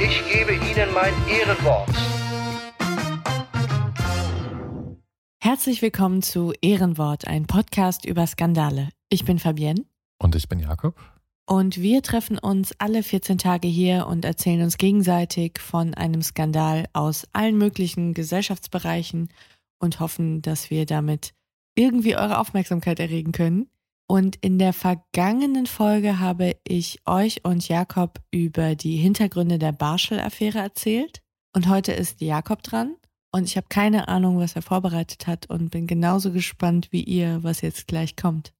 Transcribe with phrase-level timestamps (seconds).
[0.00, 1.88] ich gebe Ihnen mein Ehrenwort.
[5.40, 8.90] Herzlich willkommen zu Ehrenwort, ein Podcast über Skandale.
[9.08, 9.84] Ich bin Fabienne
[10.18, 10.94] Und ich bin Jakob.
[11.46, 16.86] und wir treffen uns alle 14 Tage hier und erzählen uns gegenseitig von einem Skandal
[16.92, 19.30] aus allen möglichen Gesellschaftsbereichen
[19.80, 21.32] und hoffen, dass wir damit
[21.74, 23.68] irgendwie eure Aufmerksamkeit erregen können.
[24.10, 30.58] Und in der vergangenen Folge habe ich euch und Jakob über die Hintergründe der Barschel-Affäre
[30.58, 31.20] erzählt.
[31.54, 32.96] Und heute ist Jakob dran.
[33.32, 37.42] Und ich habe keine Ahnung, was er vorbereitet hat und bin genauso gespannt wie ihr,
[37.42, 38.54] was jetzt gleich kommt.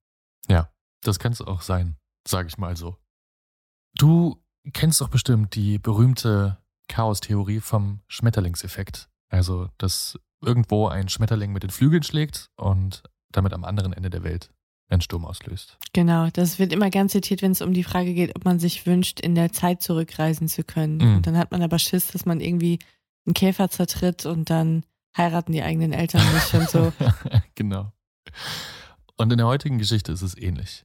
[0.50, 0.70] Ja,
[1.02, 1.96] das kann es auch sein,
[2.26, 2.98] sage ich mal so.
[3.94, 9.08] Du kennst doch bestimmt die berühmte Chaos-Theorie vom Schmetterlingseffekt.
[9.30, 13.02] Also, dass irgendwo ein Schmetterling mit den Flügeln schlägt und
[13.32, 14.52] damit am anderen Ende der Welt
[14.88, 15.76] einen Sturm auslöst.
[15.92, 18.86] Genau, das wird immer gern zitiert, wenn es um die Frage geht, ob man sich
[18.86, 20.98] wünscht, in der Zeit zurückreisen zu können.
[20.98, 21.16] Mhm.
[21.16, 22.78] Und dann hat man aber Schiss, dass man irgendwie
[23.26, 24.84] einen Käfer zertritt und dann
[25.16, 26.92] heiraten die eigenen Eltern nicht und so.
[27.54, 27.92] genau.
[29.16, 30.84] Und in der heutigen Geschichte ist es ähnlich.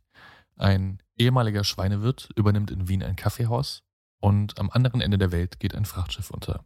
[0.58, 3.84] Ein ehemaliger Schweinewirt übernimmt in Wien ein Kaffeehaus
[4.20, 6.66] und am anderen Ende der Welt geht ein Frachtschiff unter.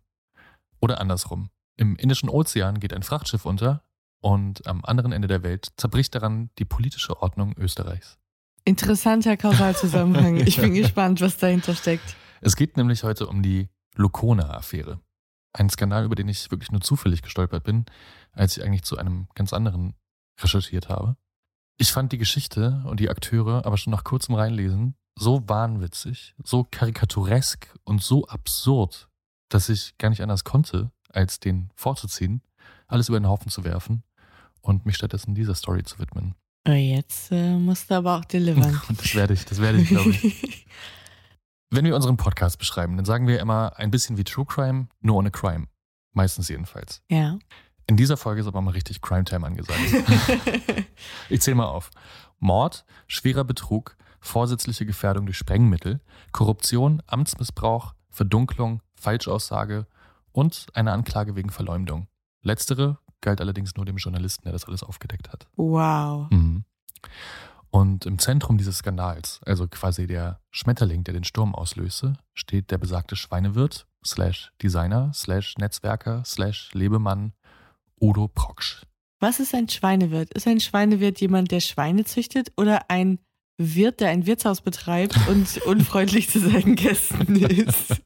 [0.79, 1.49] Oder andersrum.
[1.75, 3.83] Im Indischen Ozean geht ein Frachtschiff unter
[4.21, 8.17] und am anderen Ende der Welt zerbricht daran die politische Ordnung Österreichs.
[8.65, 10.37] Interessanter Kausalzusammenhang.
[10.47, 12.15] Ich bin gespannt, was dahinter steckt.
[12.41, 14.99] Es geht nämlich heute um die Lokona-Affäre.
[15.53, 17.85] Ein Skandal, über den ich wirklich nur zufällig gestolpert bin,
[18.33, 19.95] als ich eigentlich zu einem ganz anderen
[20.41, 21.15] recherchiert habe.
[21.77, 26.63] Ich fand die Geschichte und die Akteure aber schon nach kurzem Reinlesen so wahnwitzig, so
[26.69, 29.09] karikaturesk und so absurd,
[29.49, 32.43] dass ich gar nicht anders konnte, als den vorzuziehen,
[32.87, 34.03] alles über den Haufen zu werfen
[34.67, 36.35] und mich stattdessen dieser Story zu widmen.
[36.65, 38.81] Aber jetzt äh, musst du aber auch delivern.
[38.89, 40.67] Und das werde ich, das werde ich, glaube ich.
[41.69, 45.15] Wenn wir unseren Podcast beschreiben, dann sagen wir immer ein bisschen wie True Crime, nur
[45.15, 45.67] ohne Crime.
[46.13, 47.01] Meistens jedenfalls.
[47.09, 47.37] ja.
[47.89, 49.79] In dieser Folge ist aber mal richtig Crime Time angesagt.
[51.29, 51.89] ich zähle mal auf.
[52.37, 56.01] Mord, schwerer Betrug, vorsätzliche Gefährdung durch Sprengmittel,
[56.33, 59.87] Korruption, Amtsmissbrauch, Verdunklung, Falschaussage
[60.33, 62.07] und eine Anklage wegen Verleumdung.
[62.41, 65.47] Letztere galt allerdings nur dem Journalisten, der das alles aufgedeckt hat.
[65.55, 66.29] wow.
[66.31, 66.63] Mhm.
[67.69, 72.77] Und im Zentrum dieses Skandals, also quasi der Schmetterling, der den Sturm auslöste, steht der
[72.77, 77.33] besagte Schweinewirt, slash Designer, slash Netzwerker, slash Lebemann
[77.99, 78.83] Udo Proksch.
[79.19, 80.33] Was ist ein Schweinewirt?
[80.33, 83.19] Ist ein Schweinewirt jemand, der Schweine züchtet oder ein
[83.57, 88.01] Wirt, der ein Wirtshaus betreibt und unfreundlich zu seinen Gästen ist?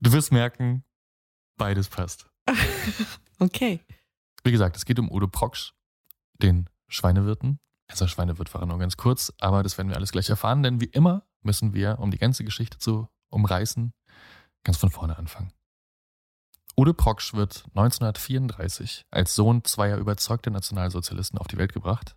[0.00, 0.84] Du wirst merken,
[1.56, 2.26] beides passt.
[3.38, 3.80] Okay.
[4.44, 5.72] Wie gesagt, es geht um Udo Proksch,
[6.34, 7.58] den Schweinewirten.
[7.88, 10.86] Also Schweinewirt war nur ganz kurz, aber das werden wir alles gleich erfahren, denn wie
[10.86, 13.92] immer müssen wir, um die ganze Geschichte zu umreißen,
[14.64, 15.52] ganz von vorne anfangen.
[16.76, 22.16] Udo Proksch wird 1934 als Sohn zweier überzeugter Nationalsozialisten auf die Welt gebracht.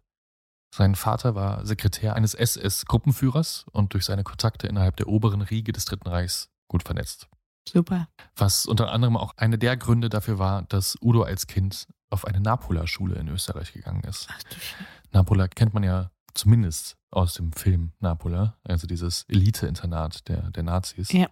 [0.75, 5.85] Sein Vater war Sekretär eines SS-Gruppenführers und durch seine Kontakte innerhalb der oberen Riege des
[5.85, 7.27] Dritten Reichs gut vernetzt.
[7.67, 8.07] Super.
[8.35, 12.39] Was unter anderem auch eine der Gründe dafür war, dass Udo als Kind auf eine
[12.39, 14.27] Napola-Schule in Österreich gegangen ist.
[14.31, 14.83] Ach du Scheiße.
[15.11, 21.11] Napola kennt man ja zumindest aus dem Film Napola, also dieses Elite-Internat der, der Nazis.
[21.11, 21.27] Ja.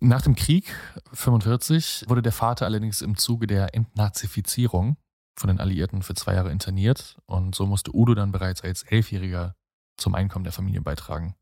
[0.00, 0.72] Nach dem Krieg
[1.12, 4.96] 45 wurde der Vater allerdings im Zuge der Entnazifizierung
[5.36, 9.56] von den Alliierten für zwei Jahre interniert und so musste Udo dann bereits als Elfjähriger
[9.96, 11.34] zum Einkommen der Familie beitragen.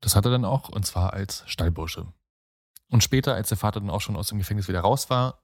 [0.00, 2.06] Das hat er dann auch, und zwar als Stallbursche.
[2.90, 5.42] Und später, als der Vater dann auch schon aus dem Gefängnis wieder raus war,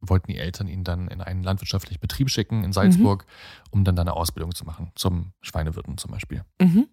[0.00, 3.26] wollten die Eltern ihn dann in einen landwirtschaftlichen Betrieb schicken in Salzburg,
[3.70, 6.44] um dann da eine Ausbildung zu machen, zum Schweinewirten zum Beispiel.
[6.60, 6.88] Mhm.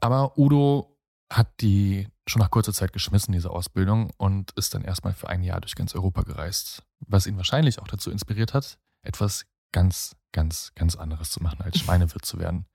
[0.00, 0.98] Aber Udo
[1.32, 5.42] hat die schon nach kurzer Zeit geschmissen, diese Ausbildung, und ist dann erstmal für ein
[5.42, 6.82] Jahr durch ganz Europa gereist.
[7.00, 11.78] Was ihn wahrscheinlich auch dazu inspiriert hat, etwas ganz, ganz, ganz anderes zu machen, als
[11.78, 12.66] Schweinewirt zu werden.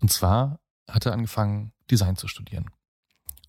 [0.00, 0.60] Und zwar
[0.90, 2.70] hat er angefangen, Design zu studieren.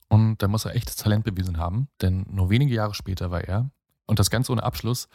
[0.09, 3.71] Und da muss er echtes Talent bewiesen haben, denn nur wenige Jahre später war er,
[4.07, 5.07] und das Ganze ohne Abschluss,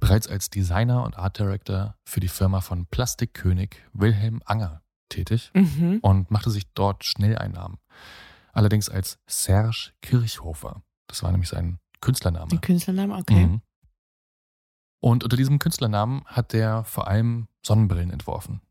[0.00, 5.98] bereits als Designer und Art Director für die Firma von Plastikkönig Wilhelm Anger tätig Mhm.
[6.00, 7.78] und machte sich dort schnell einen Namen.
[8.54, 10.82] Allerdings als Serge Kirchhofer.
[11.06, 12.48] Das war nämlich sein Künstlername.
[12.48, 13.46] Der Künstlername, okay.
[13.46, 13.60] Mhm.
[15.00, 18.62] Und unter diesem Künstlernamen hat er vor allem Sonnenbrillen entworfen.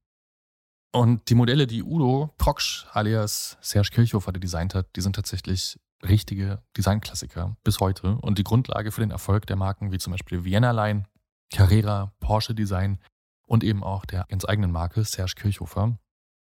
[0.94, 6.62] Und die Modelle, die Udo Proksch alias Serge Kirchhofer designt hat, die sind tatsächlich richtige
[6.76, 10.72] Designklassiker bis heute und die Grundlage für den Erfolg der Marken wie zum Beispiel Vienna
[10.72, 11.06] Line,
[11.54, 13.00] Carrera, Porsche Design
[13.46, 15.98] und eben auch der ganz eigenen Marke Serge Kirchhofer,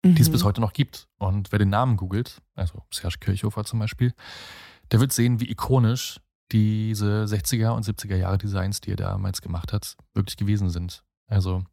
[0.05, 0.33] die es Mhm.
[0.33, 1.09] bis heute noch gibt.
[1.19, 4.15] Und wer den Namen googelt, also Serge Kirchhofer zum Beispiel,
[4.93, 6.21] der wird sehen, wie ikonisch
[6.53, 11.03] diese 60er und 70er Jahre Designs, die er damals gemacht hat, wirklich gewesen sind.
[11.27, 11.65] Also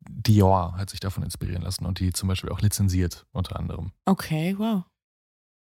[0.00, 3.92] Dior hat sich davon inspirieren lassen und die zum Beispiel auch lizenziert, unter anderem.
[4.04, 4.84] Okay, wow.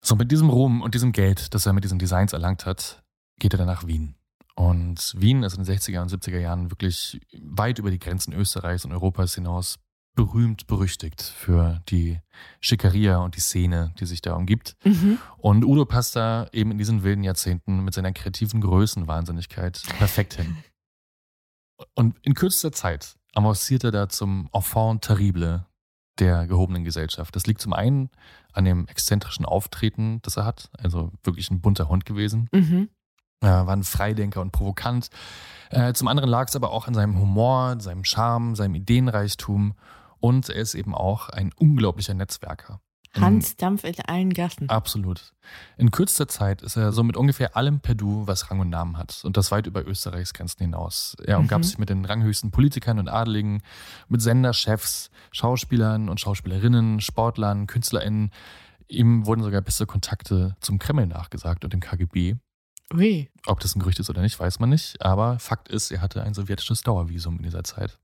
[0.03, 3.03] So, mit diesem Ruhm und diesem Geld, das er mit diesen Designs erlangt hat,
[3.39, 4.15] geht er dann nach Wien.
[4.55, 8.85] Und Wien ist in den 60er und 70er Jahren wirklich weit über die Grenzen Österreichs
[8.85, 9.77] und Europas hinaus
[10.15, 12.19] berühmt, berüchtigt für die
[12.59, 14.75] Schickeria und die Szene, die sich da umgibt.
[14.83, 15.19] Mhm.
[15.37, 20.57] Und Udo passt da eben in diesen wilden Jahrzehnten mit seiner kreativen Größenwahnsinnigkeit perfekt hin.
[21.93, 25.65] Und in kürzester Zeit avanciert er da zum Enfant terrible
[26.19, 27.35] der gehobenen Gesellschaft.
[27.35, 28.09] Das liegt zum einen
[28.51, 32.49] an dem exzentrischen Auftreten, das er hat, also wirklich ein bunter Hund gewesen.
[32.51, 32.89] Mhm.
[33.39, 35.09] Er war ein Freidenker und provokant.
[35.69, 39.75] Äh, zum anderen lag es aber auch an seinem Humor, seinem Charme, seinem Ideenreichtum
[40.19, 42.81] und er ist eben auch ein unglaublicher Netzwerker.
[43.15, 44.69] Hans Dampf in allen Gassen.
[44.69, 45.33] Absolut.
[45.77, 48.97] In kürzester Zeit ist er so mit ungefähr allem per Du, was Rang und Namen
[48.97, 49.21] hat.
[49.23, 51.15] Und das weit über Österreichs Grenzen hinaus.
[51.25, 51.63] Er umgab Mhm.
[51.63, 53.61] sich mit den ranghöchsten Politikern und Adeligen,
[54.07, 58.31] mit Senderchefs, Schauspielern und Schauspielerinnen, Sportlern, KünstlerInnen.
[58.87, 62.35] Ihm wurden sogar beste Kontakte zum Kreml nachgesagt und dem KGB.
[62.93, 63.29] Ui.
[63.45, 65.01] Ob das ein Gerücht ist oder nicht, weiß man nicht.
[65.01, 67.99] Aber Fakt ist, er hatte ein sowjetisches Dauervisum in dieser Zeit.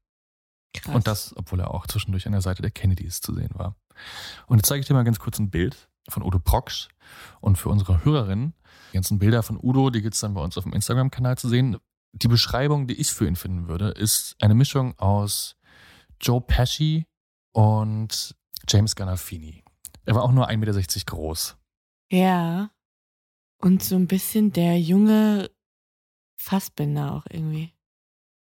[0.73, 0.95] Krass.
[0.95, 3.75] Und das, obwohl er auch zwischendurch an der Seite der Kennedys zu sehen war.
[4.47, 6.89] Und jetzt zeige ich dir mal ganz kurz ein Bild von Udo Proksch.
[7.41, 8.53] Und für unsere Hörerinnen,
[8.91, 11.47] die ganzen Bilder von Udo, die gibt es dann bei uns auf dem Instagram-Kanal zu
[11.47, 11.77] sehen.
[12.13, 15.55] Die Beschreibung, die ich für ihn finden würde, ist eine Mischung aus
[16.21, 17.05] Joe Pesci
[17.51, 18.35] und
[18.67, 19.63] James Gandolfini.
[20.05, 21.57] Er war auch nur 1,60 Meter groß.
[22.11, 22.71] Ja.
[23.59, 25.49] Und so ein bisschen der junge
[26.37, 27.73] Fassbinder auch irgendwie.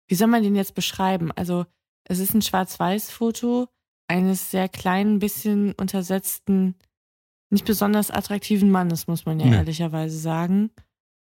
[0.08, 1.32] Wie soll man den jetzt beschreiben?
[1.34, 1.66] Also,
[2.10, 3.68] es ist ein Schwarz-Weiß-Foto
[4.08, 6.76] eines sehr kleinen, bisschen untersetzten,
[7.52, 9.56] nicht besonders attraktiven Mannes, muss man ja Nee.
[9.56, 10.72] ehrlicherweise sagen.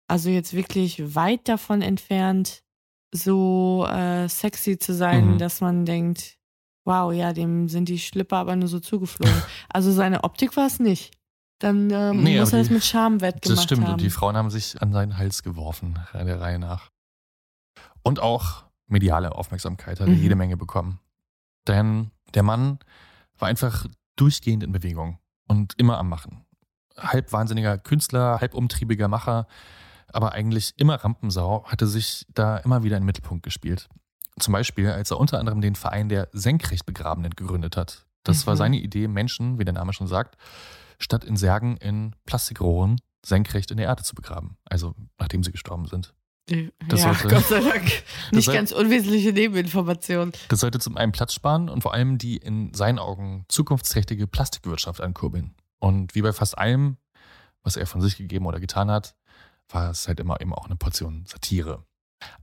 [0.09, 2.63] Also jetzt wirklich weit davon entfernt,
[3.13, 5.39] so äh, sexy zu sein, Mhm.
[5.39, 6.39] dass man denkt,
[6.85, 9.35] wow, ja, dem sind die Schlipper aber nur so zugeflogen.
[9.69, 11.13] also seine Optik war es nicht.
[11.61, 13.85] Dann ähm, Nee, muss er die- mit Charme wettgemacht Das stimmt.
[13.85, 13.93] haben.
[13.95, 16.91] Und die Frauen haben sich an seinen Hals geworfen, der Reihe nach.
[18.03, 20.23] Und auch mediale Aufmerksamkeit hat er Mhm.
[20.23, 20.99] jede Menge bekommen.
[21.69, 22.79] Denn der Mann
[23.39, 26.45] war einfach durchgehend in Bewegung und immer am Machen.
[26.97, 29.47] Halb wahnsinniger Künstler, halb umtriebiger Macher,
[30.13, 33.89] aber eigentlich immer Rampensau, hatte sich da immer wieder in den Mittelpunkt gespielt.
[34.39, 38.07] Zum Beispiel, als er unter anderem den Verein der Senkrechtbegrabenen gegründet hat.
[38.25, 38.59] Das war Mhm.
[38.59, 40.37] seine Idee, Menschen, wie der Name schon sagt,
[40.99, 44.57] statt in Särgen in Plastikrohren senkrecht in der Erde zu begraben.
[44.65, 46.13] Also nachdem sie gestorben sind.
[46.47, 47.91] Das ja, sollte- Gott sei Dank.
[48.33, 50.33] Nicht ganz unwesentliche Nebeninformation.
[50.49, 55.01] Das sollte zum einen Platz sparen und vor allem die in seinen Augen zukunftsträchtige Plastikwirtschaft
[55.01, 55.55] ankurbeln.
[55.79, 56.97] Und wie bei fast allem,
[57.63, 59.15] was er von sich gegeben oder getan hat,
[59.69, 61.85] war es halt immer eben auch eine Portion Satire.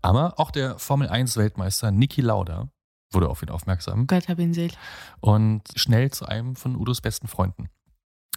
[0.01, 2.69] Aber auch der Formel 1 Weltmeister Niki Lauda
[3.11, 4.77] wurde auf ihn aufmerksam Gott hab ihn selig.
[5.19, 7.69] und schnell zu einem von Udos besten Freunden.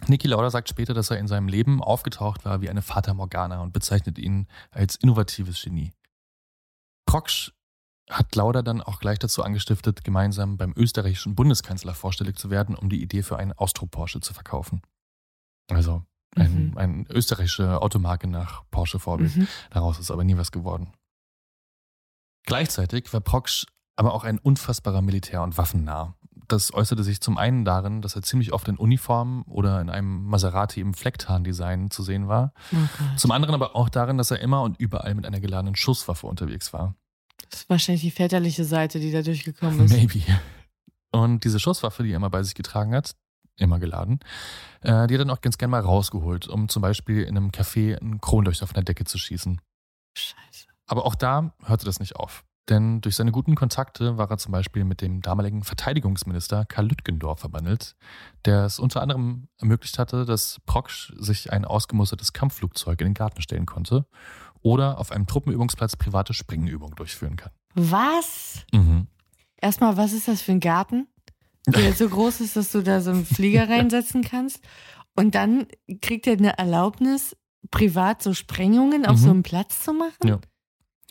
[0.07, 3.61] Niki Lauda sagt später, dass er in seinem Leben aufgetaucht war wie eine Fata Morgana
[3.61, 5.93] und bezeichnet ihn als innovatives Genie.
[7.05, 7.51] Proksch
[8.09, 12.89] hat Lauda dann auch gleich dazu angestiftet, gemeinsam beim österreichischen Bundeskanzler vorstellig zu werden, um
[12.89, 14.81] die Idee für einen Austro-Porsche zu verkaufen.
[15.69, 16.03] Also
[16.35, 16.77] ein, Mhm.
[16.77, 19.35] eine österreichische Automarke nach Porsche-Vorbild.
[19.35, 19.47] Mhm.
[19.69, 20.93] Daraus ist aber nie was geworden.
[22.45, 26.15] Gleichzeitig war Proksch aber auch ein unfassbarer Militär- und Waffennah.
[26.51, 30.25] Das äußerte sich zum einen darin, dass er ziemlich oft in Uniform oder in einem
[30.25, 32.53] Maserati im Flecktarn-Design zu sehen war.
[32.73, 32.77] Oh.
[33.15, 36.73] Zum anderen aber auch darin, dass er immer und überall mit einer geladenen Schusswaffe unterwegs
[36.73, 36.95] war.
[37.49, 39.93] Das ist wahrscheinlich die väterliche Seite, die da durchgekommen ist.
[39.93, 40.23] Maybe.
[41.11, 43.15] Und diese Schusswaffe, die er immer bei sich getragen hat,
[43.55, 44.19] immer geladen.
[44.81, 47.51] Äh, die hat er dann auch ganz gern mal rausgeholt, um zum Beispiel in einem
[47.51, 49.61] Café einen Kronleuchter von der Decke zu schießen.
[50.17, 50.67] Scheiße.
[50.87, 52.43] Aber auch da hörte das nicht auf.
[52.69, 57.39] Denn durch seine guten Kontakte war er zum Beispiel mit dem damaligen Verteidigungsminister Karl Lütgendorf
[57.39, 57.95] verbandelt,
[58.45, 63.41] der es unter anderem ermöglicht hatte, dass Proksch sich ein ausgemustertes Kampfflugzeug in den Garten
[63.41, 64.05] stellen konnte
[64.61, 67.51] oder auf einem Truppenübungsplatz private Springübungen durchführen kann.
[67.73, 68.63] Was?
[68.71, 69.07] Mhm.
[69.57, 71.07] Erstmal, was ist das für ein Garten?
[71.67, 74.63] Der so groß ist, dass du da so einen Flieger reinsetzen kannst.
[75.15, 75.67] Und dann
[76.01, 77.35] kriegt er eine Erlaubnis,
[77.69, 79.21] privat so Sprengungen auf Mhm.
[79.21, 80.27] so einem Platz zu machen?
[80.27, 80.39] Ja.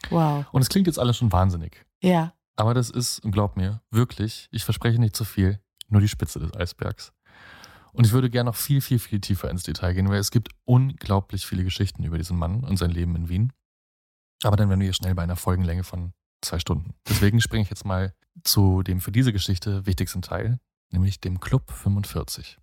[0.09, 0.47] Wow.
[0.53, 1.85] Und es klingt jetzt alles schon wahnsinnig.
[2.03, 2.33] Ja.
[2.57, 6.55] Aber das ist, glaub mir, wirklich, ich verspreche nicht zu viel, nur die Spitze des
[6.55, 7.13] Eisbergs.
[7.93, 10.51] Und ich würde gerne noch viel, viel, viel tiefer ins Detail gehen, weil es gibt
[10.65, 13.53] unglaublich viele Geschichten über diesen Mann und sein Leben in Wien.
[14.43, 16.95] Aber dann wären wir hier schnell bei einer Folgenlänge von zwei Stunden.
[17.09, 18.15] Deswegen springe ich jetzt mal
[18.45, 20.59] zu dem für diese Geschichte wichtigsten Teil,
[20.93, 22.59] nämlich dem Club 45.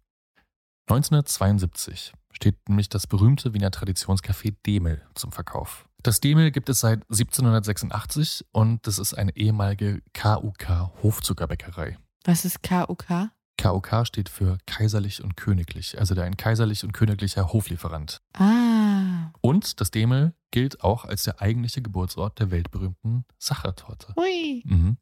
[0.90, 5.90] 1972 steht nämlich das berühmte Wiener Traditionscafé Demel zum Verkauf.
[6.08, 11.98] Das Demel gibt es seit 1786 und das ist eine ehemalige KUK Hofzuckerbäckerei.
[12.24, 13.32] Was ist KUK?
[13.62, 18.22] KUK steht für kaiserlich und königlich, also der ein kaiserlich und königlicher Hoflieferant.
[18.36, 19.34] Ah.
[19.42, 24.14] Und das Demel gilt auch als der eigentliche Geburtsort der weltberühmten Sachertorte.
[24.16, 24.64] Hui.
[24.66, 24.96] Mhm.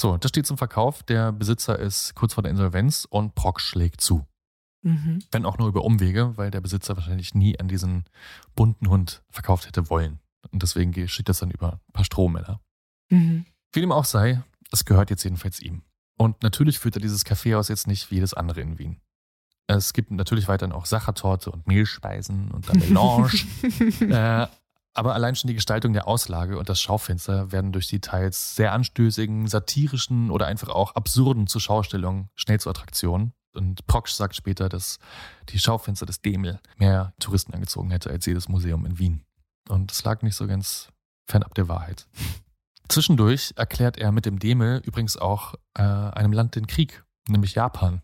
[0.00, 1.02] So, das steht zum Verkauf.
[1.02, 4.24] Der Besitzer ist kurz vor der Insolvenz und Brock schlägt zu.
[4.88, 5.18] Mhm.
[5.30, 8.04] Wenn auch nur über Umwege, weil der Besitzer wahrscheinlich nie an diesen
[8.54, 10.18] bunten Hund verkauft hätte wollen.
[10.50, 12.60] Und deswegen geschieht das dann über ein paar Strohmänner.
[13.10, 13.44] Mhm.
[13.72, 14.42] Wie dem auch sei,
[14.72, 15.82] es gehört jetzt jedenfalls ihm.
[16.16, 19.00] Und natürlich führt er dieses Kaffeehaus jetzt nicht wie jedes andere in Wien.
[19.66, 23.30] Es gibt natürlich weiterhin auch Sachertorte und Mehlspeisen und dann Melange.
[24.00, 24.46] äh,
[24.94, 28.72] aber allein schon die Gestaltung der Auslage und das Schaufenster werden durch die teils sehr
[28.72, 33.32] anstößigen, satirischen oder einfach auch absurden Zuschaustellungen schnell zur Attraktion.
[33.58, 34.98] Und Proksch sagt später, dass
[35.50, 39.24] die Schaufenster des Demel mehr Touristen angezogen hätte als jedes Museum in Wien.
[39.68, 40.88] Und es lag nicht so ganz
[41.26, 42.06] fernab der Wahrheit.
[42.88, 48.00] Zwischendurch erklärt er mit dem Demel übrigens auch äh, einem Land den Krieg, nämlich Japan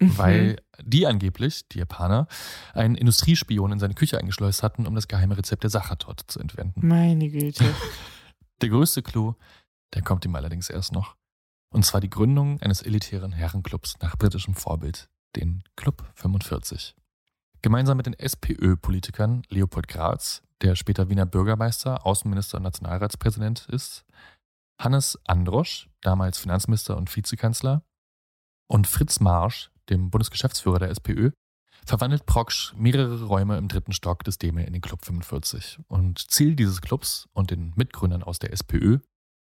[0.00, 0.16] Mhm.
[0.18, 2.26] weil die angeblich, die Japaner,
[2.72, 6.86] einen Industriespion in seine Küche eingeschleust hatten, um das geheime Rezept der Sachertorte zu entwenden.
[6.86, 7.64] Meine Güte.
[8.62, 9.34] Der größte Clou,
[9.94, 11.16] der kommt ihm allerdings erst noch.
[11.72, 16.96] Und zwar die Gründung eines elitären Herrenclubs nach britischem Vorbild, den Club 45.
[17.62, 24.04] Gemeinsam mit den SPÖ-Politikern Leopold Graz, der später Wiener Bürgermeister, Außenminister und Nationalratspräsident ist,
[24.80, 27.82] Hannes Androsch, damals Finanzminister und Vizekanzler,
[28.66, 31.30] und Fritz Marsch, dem Bundesgeschäftsführer der SPÖ,
[31.84, 35.80] verwandelt Proksch mehrere Räume im dritten Stock des Demel in den Club 45.
[35.88, 38.98] Und Ziel dieses Clubs und den Mitgründern aus der SPÖ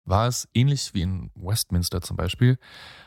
[0.04, 2.58] war es, ähnlich wie in Westminster zum Beispiel,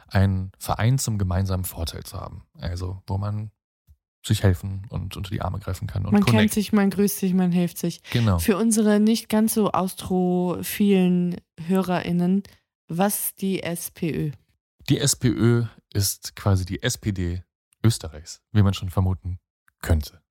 [0.07, 2.45] einen Verein zum gemeinsamen Vorteil zu haben.
[2.57, 3.51] Also, wo man
[4.25, 6.53] sich helfen und unter die Arme greifen kann und man kennt connect.
[6.53, 8.01] sich, man grüßt sich, man hilft sich.
[8.11, 8.39] Genau.
[8.39, 12.43] Für unsere nicht ganz so austrophilen HörerInnen,
[12.87, 14.31] was die SPÖ?
[14.89, 17.43] Die SPÖ ist quasi die SPD
[17.83, 19.39] Österreichs, wie man schon vermuten
[19.81, 20.21] könnte.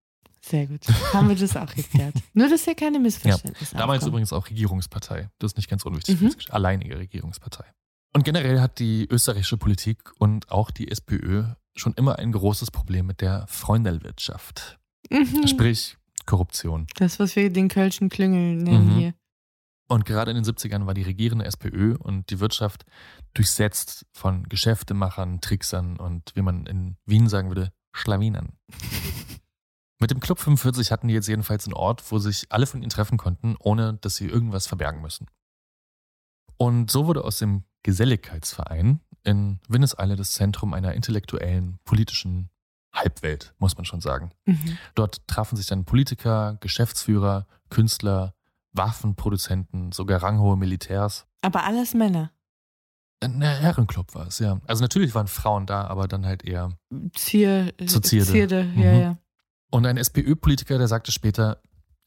[0.47, 0.87] Sehr gut.
[1.15, 2.15] Haben wir das auch geklärt.
[2.35, 3.03] Nur, dass hier keine Ja.
[3.03, 4.09] Missverständnisse Damals aufkommen.
[4.13, 5.31] übrigens auch Regierungspartei.
[5.39, 6.21] Das ist nicht ganz unwichtig.
[6.21, 6.35] Mhm.
[6.51, 7.65] Alleinige Regierungspartei.
[8.13, 11.45] Und generell hat die österreichische Politik und auch die SPÖ
[11.77, 14.79] schon immer ein großes Problem mit der Freundelwirtschaft.
[15.11, 15.47] Mhm.
[15.49, 15.97] Sprich
[16.27, 16.87] Korruption.
[16.97, 18.99] Das, was wir den Kölschen Klüngel nennen Mhm.
[18.99, 19.15] hier.
[19.89, 22.85] Und gerade in den 70ern war die regierende SPÖ und die Wirtschaft
[23.35, 28.53] durchsetzt von Geschäftemachern, Tricksern und, wie man in Wien sagen würde, Schlawinern.
[30.04, 32.90] Mit dem Club 45 hatten die jetzt jedenfalls einen Ort, wo sich alle von ihnen
[32.90, 35.28] treffen konnten, ohne dass sie irgendwas verbergen müssen.
[36.58, 42.50] Und so wurde aus dem Geselligkeitsverein in Winneseile das Zentrum einer intellektuellen, politischen
[42.92, 44.32] Halbwelt, muss man schon sagen.
[44.44, 44.76] Mhm.
[44.94, 48.34] Dort trafen sich dann Politiker, Geschäftsführer, Künstler,
[48.73, 51.25] Waffenproduzenten, sogar ranghohe Militärs.
[51.40, 52.30] Aber alles Männer.
[53.23, 54.61] Ein Herrenclub war es, ja.
[54.66, 56.76] Also natürlich waren Frauen da, aber dann halt eher.
[57.14, 58.30] Zier, Zur Zierde.
[58.30, 59.00] Zierde, ja, Mhm.
[59.00, 59.18] ja.
[59.75, 61.61] Und ein SPÖ-Politiker, der sagte später,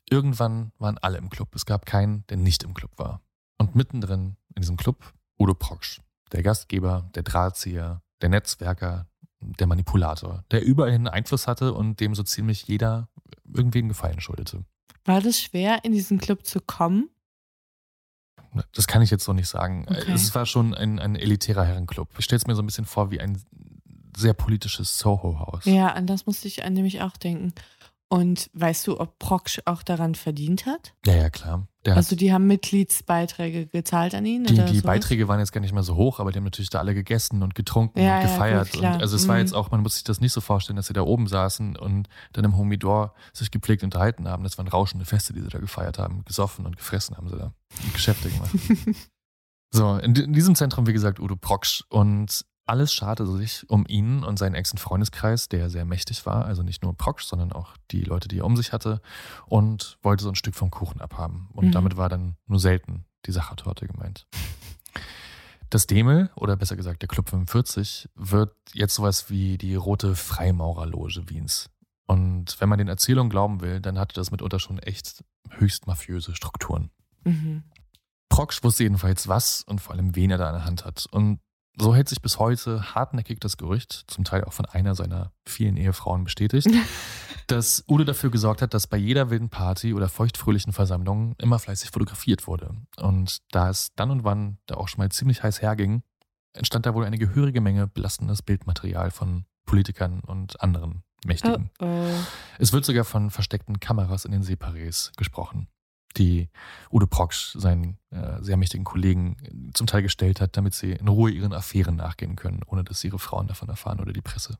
[0.10, 1.54] irgendwann waren alle im Club.
[1.54, 3.20] Es gab keinen, der nicht im Club war.
[3.58, 6.00] Und mittendrin in diesem Club Udo Proksch,
[6.32, 9.10] der Gastgeber, der Drahtzieher, der Netzwerker,
[9.42, 13.10] der Manipulator, der überall hin Einfluss hatte und dem so ziemlich jeder
[13.54, 14.64] irgendwie einen Gefallen schuldete.
[15.04, 17.10] War das schwer, in diesen Club zu kommen?
[18.72, 19.86] Das kann ich jetzt so nicht sagen.
[19.90, 20.14] Okay.
[20.14, 22.08] Es war schon ein, ein elitärer Herrenclub.
[22.18, 23.44] Ich stelle es mir so ein bisschen vor wie ein
[24.18, 25.66] sehr politisches Soho-Haus.
[25.66, 27.54] Ja, an das musste ich an nämlich auch denken.
[28.10, 30.94] Und weißt du, ob Proksch auch daran verdient hat?
[31.06, 31.68] Ja, ja, klar.
[31.86, 34.46] Der also die haben Mitgliedsbeiträge gezahlt an ihn?
[34.46, 34.82] Die, die sowas?
[34.84, 37.44] Beiträge waren jetzt gar nicht mehr so hoch, aber die haben natürlich da alle gegessen
[37.44, 38.72] und getrunken Ja, und ja, gefeiert.
[38.72, 38.96] gut, klar.
[38.96, 39.42] und also es war Mhm.
[39.42, 42.08] jetzt auch, man muss sich das nicht so vorstellen, dass sie da oben saßen und
[42.32, 44.44] dann im Homidor sich gepflegt unterhalten haben.
[44.44, 46.24] Das waren rauschende Feste, die sie da gefeiert haben.
[46.24, 47.52] Gesoffen und gefressen haben sie da.
[47.92, 48.52] Geschäfte gemacht.
[49.72, 51.84] so, in, in diesem Zentrum, wie gesagt, Udo Proksch.
[51.90, 56.46] Und alles scharte sich um ihn und seinen engsten Freundeskreis, der sehr mächtig war.
[56.46, 59.02] Also nicht nur Proksch, sondern auch die Leute, die er um sich hatte.
[59.48, 61.50] Und wollte so ein Stück vom Kuchen abhaben.
[61.54, 61.72] Und Mhm.
[61.72, 64.28] damit war dann nur selten die Sachertorte gemeint.
[65.70, 71.30] Das Demel, oder besser gesagt der Club 45, wird jetzt sowas wie die rote Freimaurerloge
[71.30, 71.70] Wiens.
[72.06, 76.36] Und wenn man den Erzählungen glauben will, dann hatte das mitunter schon echt höchst mafiöse
[76.36, 76.90] Strukturen.
[77.26, 77.64] Mhm.
[78.30, 81.06] Proksch wusste jedenfalls was und vor allem wen er da an der Hand hat.
[81.12, 81.40] Und
[81.80, 85.78] so hält sich bis heute hartnäckig das Gerücht, zum Teil auch von einer seiner vielen
[85.78, 86.68] Ehefrauen bestätigt,
[87.48, 91.92] dass Udo dafür gesorgt hat, dass bei jeder wilden Party oder feuchtfröhlichen Versammlung immer fleißig
[91.92, 92.76] fotografiert wurde.
[93.00, 96.04] Und da es dann und wann da auch schon mal ziemlich heiß herging,
[96.54, 101.72] entstand da wohl eine gehörige Menge belastendes Bildmaterial von Politikern und anderen Oh, Mächtigen.
[101.80, 102.10] oh.
[102.60, 105.68] Es wird sogar von versteckten Kameras in den Separés gesprochen,
[106.18, 106.50] die
[106.92, 111.08] Udo Proksch, seinen äh, sehr mächtigen Kollegen, äh, zum Teil gestellt hat, damit sie in
[111.08, 114.58] Ruhe ihren Affären nachgehen können, ohne dass ihre Frauen davon erfahren oder die Presse.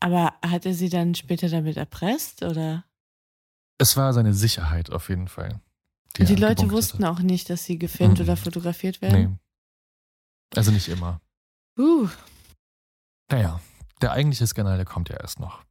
[0.00, 2.42] Aber hat er sie dann später damit erpresst?
[2.42, 2.84] Oder?
[3.78, 5.60] Es war seine Sicherheit auf jeden Fall.
[6.18, 7.10] Und die er Leute wussten hatte.
[7.12, 8.24] auch nicht, dass sie gefilmt Mhm.
[8.24, 9.08] oder fotografiert Nee.
[9.08, 9.38] werden?
[10.54, 11.20] Also nicht immer.
[11.78, 12.08] Uh,
[13.30, 13.60] Naja,
[14.00, 15.64] der eigentliche Skandal, der kommt ja erst noch.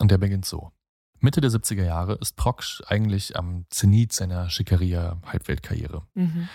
[0.00, 0.72] Und der beginnt so.
[1.26, 6.02] Mitte der 70er Jahre ist Proksch eigentlich am Zenit seiner Schickeria-Halbweltkarriere.
[6.14, 6.48] mhm.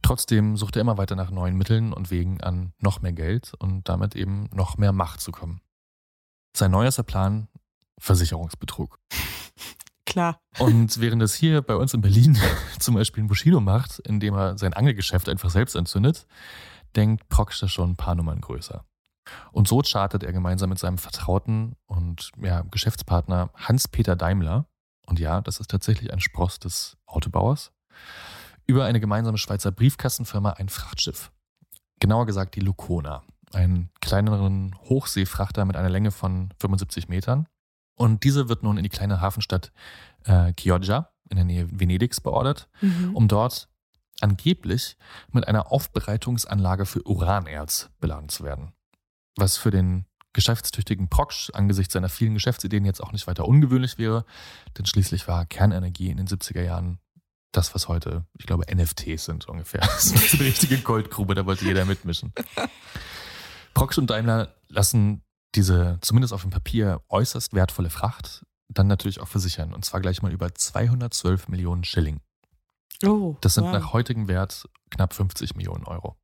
[0.00, 3.88] Trotzdem sucht er immer weiter nach neuen Mitteln und Wegen an noch mehr Geld und
[3.88, 5.60] damit eben noch mehr Macht zu kommen.
[6.56, 7.48] Sein neuester Plan,
[7.98, 9.00] Versicherungsbetrug.
[10.06, 10.40] Klar.
[10.58, 12.38] Und während es hier bei uns in Berlin
[12.78, 16.28] zum Beispiel ein Bushido macht, indem er sein Angelgeschäft einfach selbst entzündet,
[16.94, 18.84] denkt Proksch das schon ein paar Nummern größer.
[19.52, 24.66] Und so chartet er gemeinsam mit seinem Vertrauten und ja, Geschäftspartner Hans-Peter Daimler,
[25.06, 27.72] und ja, das ist tatsächlich ein Spross des Autobauers,
[28.66, 31.32] über eine gemeinsame Schweizer Briefkastenfirma ein Frachtschiff.
[32.00, 37.46] Genauer gesagt die Lucona, einen kleineren Hochseefrachter mit einer Länge von 75 Metern.
[37.96, 39.72] Und diese wird nun in die kleine Hafenstadt
[40.24, 43.14] äh, Chioggia in der Nähe Venedigs beordert, Mhm.
[43.14, 43.68] um dort
[44.20, 44.96] angeblich
[45.30, 48.72] mit einer Aufbereitungsanlage für Uranerz beladen zu werden.
[49.36, 54.24] Was für den geschäftstüchtigen Proksch angesichts seiner vielen Geschäftsideen jetzt auch nicht weiter ungewöhnlich wäre,
[54.78, 56.98] denn schließlich war Kernenergie in den 70er Jahren
[57.52, 59.80] das, was heute, ich glaube, NFTs sind ungefähr.
[59.86, 62.32] Das ist eine richtige Goldgrube, da wollte jeder mitmischen.
[63.74, 65.22] Proksch und Daimler lassen
[65.54, 69.74] diese, zumindest auf dem Papier, äußerst wertvolle Fracht dann natürlich auch versichern.
[69.74, 72.20] Und zwar gleich mal über 212 Millionen Schilling.
[73.04, 73.72] Oh, Das sind wow.
[73.72, 76.16] nach heutigem Wert knapp 50 Millionen Euro.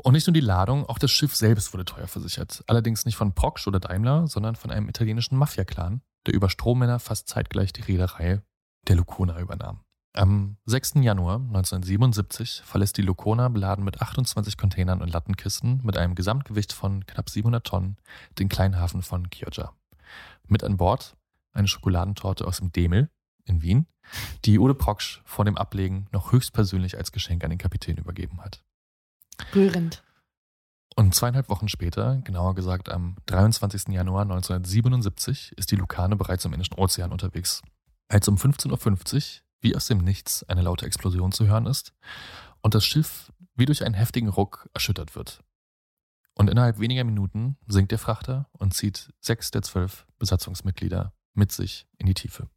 [0.00, 2.62] Und nicht nur die Ladung, auch das Schiff selbst wurde teuer versichert.
[2.68, 7.28] Allerdings nicht von Proksch oder Daimler, sondern von einem italienischen Mafia-Clan, der über Strommänner fast
[7.28, 8.40] zeitgleich die Reederei
[8.86, 9.80] der Lucona übernahm.
[10.14, 10.94] Am 6.
[11.00, 17.04] Januar 1977 verlässt die Lucona beladen mit 28 Containern und Lattenkisten mit einem Gesamtgewicht von
[17.06, 17.96] knapp 700 Tonnen
[18.38, 19.72] den kleinen Hafen von Chioggia.
[20.46, 21.16] Mit an Bord
[21.52, 23.10] eine Schokoladentorte aus dem Demel
[23.44, 23.86] in Wien,
[24.44, 28.64] die Ude Proksch vor dem Ablegen noch höchstpersönlich als Geschenk an den Kapitän übergeben hat.
[29.54, 30.02] Rührend.
[30.96, 33.88] Und zweieinhalb Wochen später, genauer gesagt am 23.
[33.88, 37.62] Januar 1977, ist die Lucane bereits im Indischen Ozean unterwegs.
[38.08, 41.92] Als um 15.50 Uhr, wie aus dem Nichts, eine laute Explosion zu hören ist
[42.62, 45.42] und das Schiff wie durch einen heftigen Ruck erschüttert wird.
[46.34, 51.86] Und innerhalb weniger Minuten sinkt der Frachter und zieht sechs der zwölf Besatzungsmitglieder mit sich
[51.98, 52.48] in die Tiefe.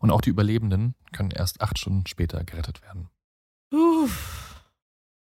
[0.00, 3.08] Und auch die Überlebenden können erst acht Stunden später gerettet werden.
[3.72, 4.49] Uff.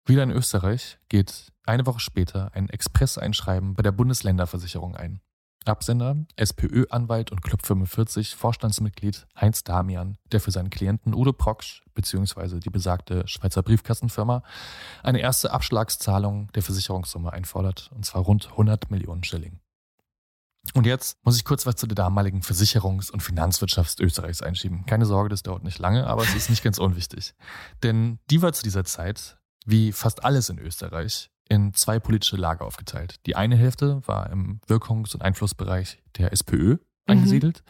[0.05, 5.21] Wieder in Österreich geht eine Woche später ein Express-Einschreiben bei der Bundesländerversicherung ein.
[5.65, 12.59] Absender, SPÖ-Anwalt und Club 45 Vorstandsmitglied Heinz Damian, der für seinen Klienten Udo Proksch bzw.
[12.59, 14.43] die besagte Schweizer Briefkastenfirma
[15.05, 19.61] eine erste Abschlagszahlung der Versicherungssumme einfordert, und zwar rund 100 Millionen Schilling.
[20.75, 24.87] Und jetzt muss ich kurz was zu der damaligen Versicherungs- und Finanzwirtschaft Österreichs einschieben.
[24.87, 27.35] Keine Sorge, das dauert nicht lange, aber es ist nicht ganz unwichtig.
[27.83, 32.65] Denn die war zu dieser Zeit, wie fast alles in Österreich, in zwei politische Lager
[32.65, 33.17] aufgeteilt.
[33.27, 37.65] Die eine Hälfte war im Wirkungs- und Einflussbereich der SPÖ angesiedelt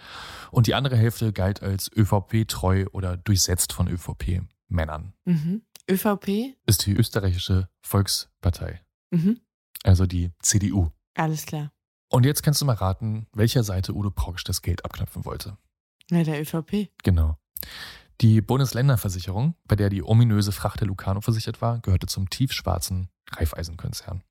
[0.50, 5.14] und die andere Hälfte galt als ÖVP-treu oder durchsetzt von ÖVP-Männern.
[5.24, 5.62] Mhm.
[5.90, 6.54] ÖVP?
[6.66, 9.40] Ist die österreichische Volkspartei, Mhm.
[9.84, 10.90] also die CDU.
[11.14, 11.72] Alles klar.
[12.10, 15.56] Und jetzt kannst du mal raten, welcher Seite Udo Proksch das Geld abknöpfen wollte.
[16.10, 16.90] Ja, der ÖVP.
[17.02, 17.38] Genau.
[18.22, 24.22] Die Bundesländerversicherung, bei der die ominöse Fracht der Lucano versichert war, gehörte zum tiefschwarzen Raiffeisenkonzern.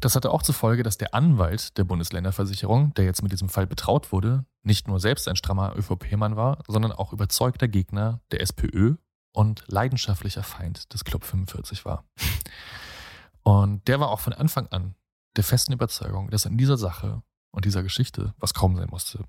[0.00, 3.68] Das hatte auch zur Folge, dass der Anwalt der Bundesländerversicherung, der jetzt mit diesem Fall
[3.68, 8.96] betraut wurde, nicht nur selbst ein strammer ÖVP-Mann war, sondern auch überzeugter Gegner der SPÖ
[9.32, 12.04] und leidenschaftlicher Feind des Club 45 war.
[13.44, 14.96] Und der war auch von Anfang an
[15.36, 17.22] der festen Überzeugung, dass in dieser Sache
[17.52, 19.22] und dieser Geschichte was kaum sein musste.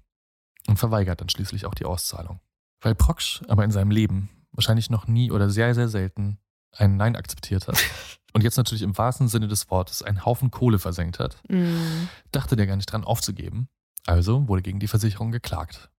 [0.65, 2.39] Und verweigert dann schließlich auch die Auszahlung.
[2.81, 6.39] Weil Proksch aber in seinem Leben wahrscheinlich noch nie oder sehr, sehr selten
[6.71, 7.77] ein Nein akzeptiert hat
[8.33, 12.09] und jetzt natürlich im wahrsten Sinne des Wortes einen Haufen Kohle versenkt hat, Mhm.
[12.31, 13.69] dachte der gar nicht dran aufzugeben.
[14.05, 15.89] Also wurde gegen die Versicherung geklagt.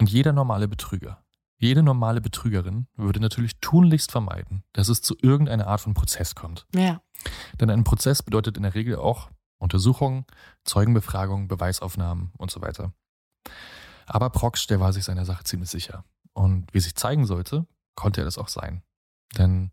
[0.00, 1.22] Und jeder normale Betrüger,
[1.56, 6.66] jede normale Betrügerin würde natürlich tunlichst vermeiden, dass es zu irgendeiner Art von Prozess kommt.
[6.74, 7.00] Ja.
[7.60, 10.24] Denn ein Prozess bedeutet in der Regel auch Untersuchungen,
[10.64, 12.92] Zeugenbefragungen, Beweisaufnahmen und so weiter.
[14.06, 16.04] Aber Proksch, der war sich seiner Sache ziemlich sicher.
[16.32, 18.82] Und wie sich zeigen sollte, konnte er das auch sein.
[19.36, 19.70] Denn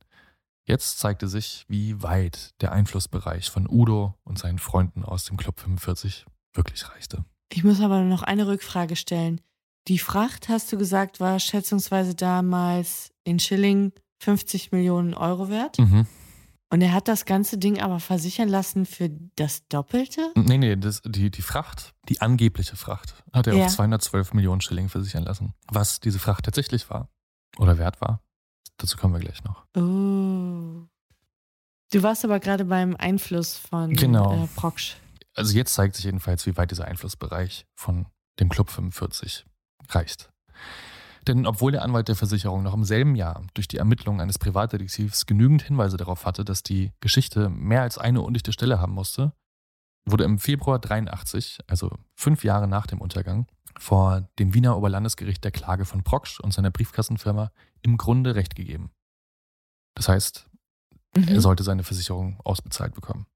[0.66, 5.60] jetzt zeigte sich, wie weit der Einflussbereich von Udo und seinen Freunden aus dem Club
[5.60, 7.26] 45 wirklich reichte.
[7.52, 9.42] Ich muss aber noch eine Rückfrage stellen.
[9.88, 15.80] Die Fracht, hast du gesagt, war schätzungsweise damals in Schilling 50 Millionen Euro wert.
[15.80, 16.06] Mhm.
[16.72, 20.32] Und er hat das ganze Ding aber versichern lassen für das Doppelte?
[20.36, 23.66] Nee, nee, das, die, die Fracht, die angebliche Fracht, hat er Ja.
[23.66, 25.54] auf 212 Millionen Schilling versichern lassen.
[25.68, 27.10] Was diese Fracht tatsächlich war
[27.58, 28.22] oder wert war,
[28.78, 29.66] dazu kommen wir gleich noch.
[29.76, 30.86] Oh.
[31.92, 34.44] Du warst aber gerade beim Einfluss von Genau.
[34.44, 34.96] äh, Proksch.
[35.34, 38.06] Also jetzt zeigt sich jedenfalls, wie weit dieser Einflussbereich von
[38.40, 39.46] dem Club 45
[39.90, 40.30] reicht.
[41.30, 45.28] Denn obwohl der Anwalt der Versicherung noch im selben Jahr durch die Ermittlungen eines Privatdetektivs
[45.28, 49.34] genügend Hinweise darauf hatte, dass die Geschichte mehr als eine undichte Stelle haben musste,
[50.08, 53.46] wurde im Februar 83, also fünf Jahre nach dem Untergang,
[53.78, 57.52] vor dem Wiener Oberlandesgericht der Klage von Proksch und seiner Briefkassenfirma
[57.84, 58.90] im Grunde Recht gegeben.
[59.94, 60.50] Das heißt,
[61.14, 61.40] er Mhm.
[61.42, 63.28] sollte seine Versicherung ausbezahlt bekommen.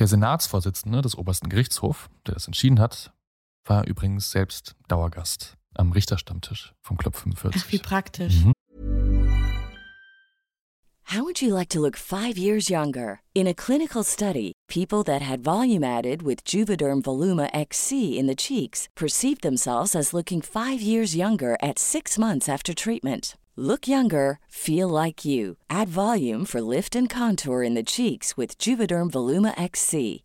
[0.00, 3.12] Der Senatsvorsitzende des obersten Gerichtshofs, der das entschieden hat,
[3.64, 7.52] war übrigens selbst Dauergast am Richterstammtisch vom Club 45.
[7.56, 8.44] Ach, wie praktisch.
[8.44, 8.52] Mhm.
[11.10, 13.20] How would you like to look five years younger?
[13.34, 18.34] In a clinical study, people that had volume added with Juvederm Voluma XC in the
[18.36, 23.38] cheeks perceived themselves as looking five years younger at six months after treatment.
[23.56, 25.56] Look younger, feel like you.
[25.70, 30.24] Add volume for lift and contour in the cheeks with Juvederm Voluma XC.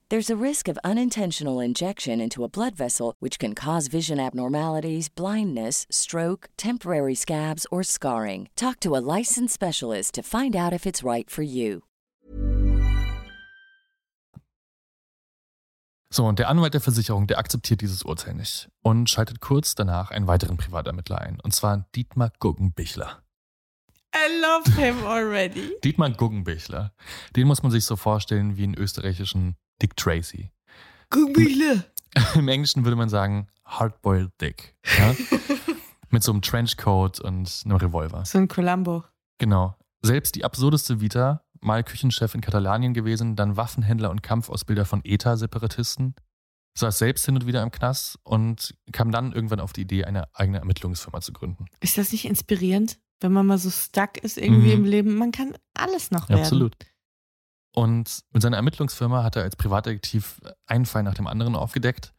[0.11, 5.07] There's a risk of unintentional injection into a blood vessel, which can cause vision abnormalities,
[5.07, 8.49] blindness, stroke, temporary scabs, or scarring.
[8.57, 11.83] Talk to a licensed specialist to find out if it's right for you.
[16.09, 20.11] So, und der Anwalt der Versicherung, der akzeptiert dieses Urteil nicht und schaltet kurz danach
[20.11, 23.23] einen weiteren Privatermittler ein, und zwar Dietmar Guggenbichler.
[24.13, 25.77] I love him already.
[25.85, 26.91] Dietmar Guggenbichler,
[27.37, 30.51] den muss man sich so vorstellen wie einen österreichischen Dick Tracy.
[31.09, 31.85] Guckbüchle.
[32.35, 34.75] Im Englischen würde man sagen Hardboiled Dick.
[34.97, 35.15] Ja?
[36.09, 38.25] Mit so einem Trenchcoat und einem Revolver.
[38.25, 39.05] So ein Columbo.
[39.37, 39.75] Genau.
[40.01, 46.15] Selbst die absurdeste Vita, mal Küchenchef in Katalanien gewesen, dann Waffenhändler und Kampfausbilder von ETA-Separatisten,
[46.77, 50.27] saß selbst hin und wieder im Knast und kam dann irgendwann auf die Idee, eine
[50.35, 51.65] eigene Ermittlungsfirma zu gründen.
[51.79, 54.83] Ist das nicht inspirierend, wenn man mal so stuck ist irgendwie Mhm.
[54.83, 55.15] im Leben?
[55.15, 56.41] Man kann alles noch werden.
[56.41, 56.75] Absolut.
[57.73, 62.13] Und mit seiner Ermittlungsfirma hat er als Privatdetektiv einen Fall nach dem anderen aufgedeckt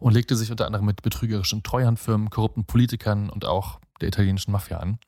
[0.00, 4.78] und legte sich unter anderem mit betrügerischen Treuhandfirmen, korrupten Politikern und auch der italienischen Mafia
[4.78, 4.98] an.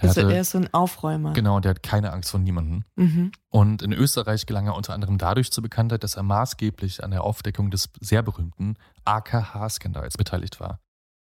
[0.00, 1.32] Der Also hatte, er ist so ein Aufräumer.
[1.32, 2.84] genau, der hat keine Angst vor niemandem.
[2.96, 3.32] Mhm.
[3.48, 7.24] Und in Österreich gelang er unter anderem dadurch zur Bekanntheit, dass er maßgeblich an der
[7.24, 10.80] Aufdeckung des sehr berühmten AKH-Skandals beteiligt war.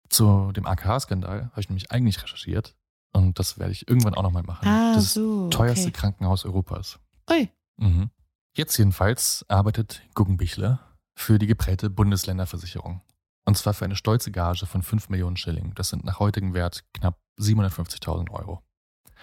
[0.08, 2.74] Zu dem AKH-Skandal habe ich nämlich eigentlich recherchiert
[3.12, 4.68] und das werde ich irgendwann auch nochmal machen.
[4.68, 5.92] Ah, das so, teuerste okay.
[5.92, 6.98] Krankenhaus Europas.
[7.30, 7.48] Ui.
[7.82, 8.10] Mhm.
[8.54, 10.80] Jetzt jedenfalls arbeitet Guggenbichler
[11.14, 13.02] für die geprellte Bundesländerversicherung.
[13.44, 15.74] Und zwar für eine stolze Gage von 5 Millionen Schilling.
[15.74, 18.62] Das sind nach heutigem Wert knapp 750.000 Euro.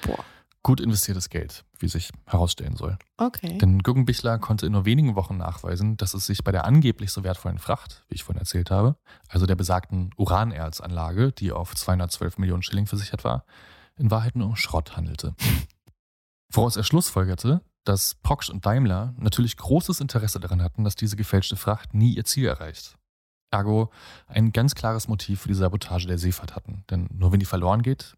[0.02, 0.24] Boah.
[0.62, 2.98] gut investiertes Geld, wie sich herausstellen soll.
[3.18, 3.58] Okay.
[3.60, 7.24] Denn Guggenbichler konnte in nur wenigen Wochen nachweisen, dass es sich bei der angeblich so
[7.24, 8.98] wertvollen Fracht, wie ich vorhin erzählt habe,
[9.30, 13.46] also der besagten Uranerzanlage, die auf 212 Millionen Schilling versichert war,
[13.96, 15.34] in Wahrheit nur um Schrott handelte.
[16.52, 21.56] Woraus er schlussfolgerte, dass Proksch und Daimler natürlich großes Interesse daran hatten, dass diese gefälschte
[21.56, 22.98] Fracht nie ihr Ziel erreicht.
[23.52, 23.92] Ergo
[24.28, 26.84] ein ganz klares Motiv für die Sabotage der Seefahrt hatten.
[26.90, 28.16] Denn nur wenn die verloren geht,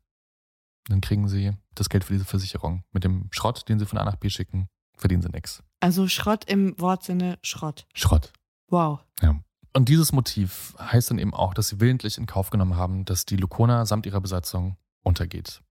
[0.89, 2.83] dann kriegen sie das Geld für diese Versicherung.
[2.91, 5.63] Mit dem Schrott, den sie von A nach B schicken, verdienen sie nichts.
[5.79, 7.85] Also Schrott im Wortsinne Schrott.
[7.93, 8.33] Schrott.
[8.67, 8.99] Wow.
[9.21, 9.39] Ja.
[9.73, 13.25] Und dieses Motiv heißt dann eben auch, dass sie willentlich in Kauf genommen haben, dass
[13.25, 15.61] die Lukona samt ihrer Besatzung untergeht.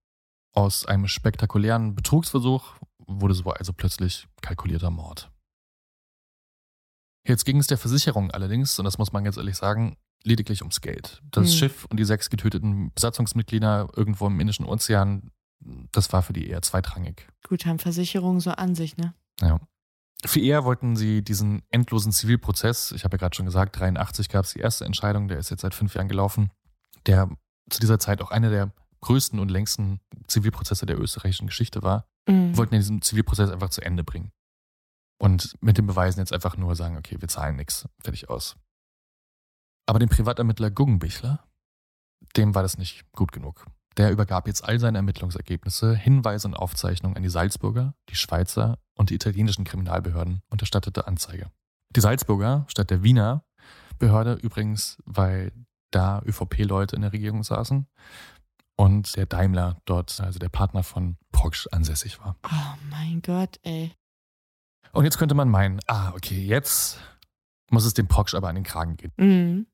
[0.53, 2.77] Aus einem spektakulären Betrugsversuch
[3.11, 5.31] wurde so also plötzlich kalkulierter Mord.
[7.27, 10.81] Jetzt ging es der Versicherung allerdings, und das muss man ganz ehrlich sagen, lediglich ums
[10.81, 11.23] Geld.
[11.31, 11.57] Das Mhm.
[11.57, 15.31] Schiff und die sechs getöteten Besatzungsmitglieder irgendwo im Indischen Ozean,
[15.93, 17.29] das war für die eher zweitrangig.
[17.47, 19.15] Gut, haben Versicherungen so an sich, ne?
[19.41, 19.61] Ja.
[20.25, 24.45] Für eher wollten sie diesen endlosen Zivilprozess, ich habe ja gerade schon gesagt, 83 gab
[24.45, 26.51] es die erste Entscheidung, der ist jetzt seit fünf Jahren gelaufen,
[27.07, 27.31] der
[27.71, 32.57] zu dieser Zeit auch einer der größten und längsten Zivilprozesse der österreichischen Geschichte war, Mhm.
[32.57, 34.33] wollten diesen Zivilprozess einfach zu Ende bringen.
[35.21, 38.57] Und mit den Beweisen jetzt einfach nur sagen, okay, wir zahlen nichts, fertig aus.
[39.87, 41.45] Aber dem Privatermittler Guggenbichler,
[42.37, 43.67] dem war das nicht gut genug.
[43.97, 49.11] Der übergab jetzt all seine Ermittlungsergebnisse, Hinweise und Aufzeichnungen an die Salzburger, die Schweizer und
[49.11, 51.51] die italienischen Kriminalbehörden und erstattete Anzeige.
[51.95, 53.45] Die Salzburger statt der Wiener
[53.99, 55.53] Behörde übrigens, weil
[55.91, 57.87] da ÖVP-Leute in der Regierung saßen
[58.81, 62.37] und der Daimler dort, also der Partner von Proksch, ansässig war.
[62.45, 63.93] Oh mein Gott, ey.
[64.93, 66.99] Und jetzt könnte man meinen, ah, okay, jetzt
[67.71, 69.13] muss es dem Proksch aber an den Kragen gehen.
[69.19, 69.67] Mhm.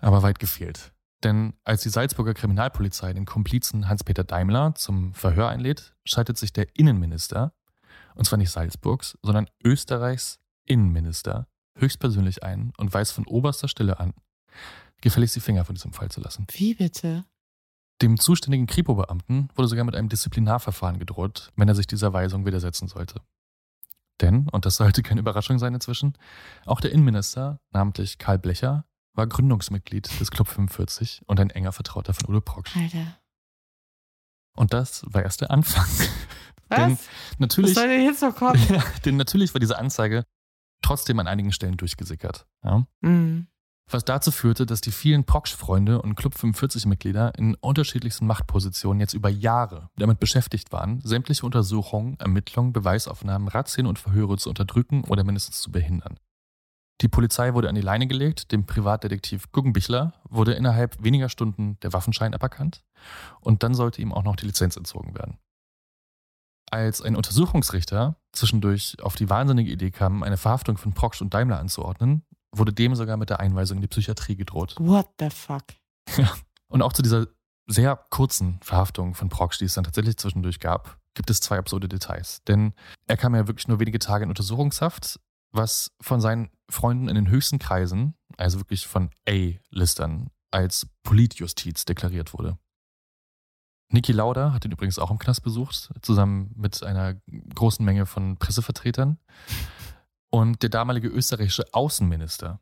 [0.00, 0.92] Aber weit gefehlt.
[1.22, 6.76] Denn als die Salzburger Kriminalpolizei den Komplizen Hans-Peter Daimler zum Verhör einlädt, schaltet sich der
[6.76, 7.52] Innenminister,
[8.16, 14.14] und zwar nicht Salzburgs, sondern Österreichs Innenminister, höchstpersönlich ein und weist von oberster Stelle an,
[15.00, 16.44] gefälligst die Finger von diesem Fall zu lassen.
[16.50, 17.24] Wie bitte?
[18.00, 22.86] Dem zuständigen Kripo-Beamten wurde sogar mit einem Disziplinarverfahren gedroht, wenn er sich dieser Weisung widersetzen
[22.86, 23.20] sollte.
[24.20, 26.16] Denn, und das sollte keine Überraschung sein inzwischen,
[26.66, 28.84] auch der Innenminister, namentlich Karl Blecher,
[29.14, 32.76] war Gründungsmitglied des Club 45 und ein enger Vertrauter von Udo Proksch.
[32.76, 33.18] Alter.
[34.54, 35.86] Und das war erst der Anfang.
[36.68, 36.78] Was?
[36.78, 37.08] Denn Was
[37.38, 38.60] natürlich, soll denn jetzt noch kommen?
[38.68, 40.24] ja, denn natürlich war diese Anzeige
[40.82, 42.46] trotzdem an einigen Stellen durchgesickert.
[42.62, 42.86] Ja?
[43.00, 43.48] Mhm.
[43.90, 49.30] Was dazu führte, dass die vielen Proksch-Freunde und Club 45-Mitglieder in unterschiedlichsten Machtpositionen jetzt über
[49.30, 55.62] Jahre damit beschäftigt waren, sämtliche Untersuchungen, Ermittlungen, Beweisaufnahmen, Razzien und Verhöre zu unterdrücken oder mindestens
[55.62, 56.18] zu behindern.
[57.00, 61.94] Die Polizei wurde an die Leine gelegt, dem Privatdetektiv Guggenbichler wurde innerhalb weniger Stunden der
[61.94, 62.84] Waffenschein aberkannt
[63.40, 65.38] und dann sollte ihm auch noch die Lizenz entzogen werden.
[66.70, 71.58] Als ein Untersuchungsrichter zwischendurch auf die wahnsinnige Idee kam, eine Verhaftung von Proksch und Daimler
[71.58, 74.74] anzuordnen, wurde dem sogar mit der Einweisung in die Psychiatrie gedroht.
[74.78, 75.64] What the fuck?
[76.68, 77.26] Und auch zu dieser
[77.66, 81.88] sehr kurzen Verhaftung von Proksch, die es dann tatsächlich zwischendurch gab, gibt es zwei absurde
[81.88, 82.42] Details.
[82.44, 82.72] Denn
[83.06, 85.20] er kam ja wirklich nur wenige Tage in Untersuchungshaft,
[85.52, 92.32] was von seinen Freunden in den höchsten Kreisen, also wirklich von A-Listern, als Politjustiz deklariert
[92.32, 92.58] wurde.
[93.90, 97.14] Niki Lauda hat ihn übrigens auch im Knast besucht, zusammen mit einer
[97.54, 99.18] großen Menge von Pressevertretern.
[100.30, 102.60] Und der damalige österreichische Außenminister,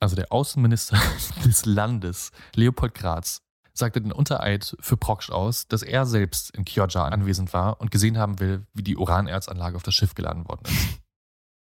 [0.00, 0.98] also der Außenminister
[1.44, 3.42] des Landes, Leopold Graz,
[3.74, 8.18] sagte den Untereid für Proksch aus, dass er selbst in Chioggia anwesend war und gesehen
[8.18, 11.00] haben will, wie die Uranerzanlage auf das Schiff geladen worden ist.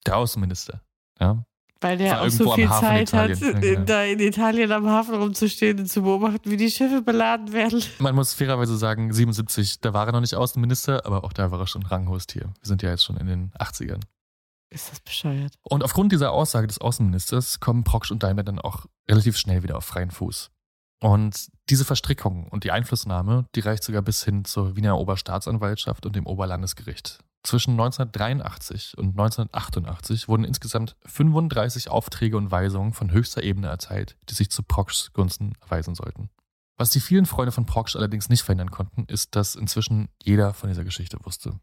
[0.06, 0.82] Der Außenminister.
[1.20, 1.46] Ja.
[1.80, 3.86] Weil der War auch so viel Zeit hat, in, genau.
[3.86, 7.84] da in Italien am Hafen rumzustehen und zu beobachten, wie die Schiffe beladen werden.
[8.00, 11.60] Man muss fairerweise sagen, 77, da war er noch nicht Außenminister, aber auch da war
[11.60, 12.44] er schon ranghohes Tier.
[12.44, 14.02] Wir sind ja jetzt schon in den 80ern.
[14.72, 15.54] Ist das bescheuert?
[15.64, 19.78] Und aufgrund dieser Aussage des Außenministers kommen Proksch und Daimler dann auch relativ schnell wieder
[19.78, 20.50] auf freien Fuß.
[21.02, 26.16] Und diese Verstrickung und die Einflussnahme, die reicht sogar bis hin zur Wiener Oberstaatsanwaltschaft und
[26.16, 27.20] dem Oberlandesgericht.
[27.44, 34.36] Zwischen 1983 und 1988 wurden insgesamt 35 Aufträge und Weisungen von höchster Ebene erteilt, die
[34.36, 36.30] sich zu Prokschs Gunsten erweisen sollten.
[36.78, 40.70] Was die vielen Freunde von Proksch allerdings nicht verhindern konnten, ist, dass inzwischen jeder von
[40.70, 41.60] dieser Geschichte wusste.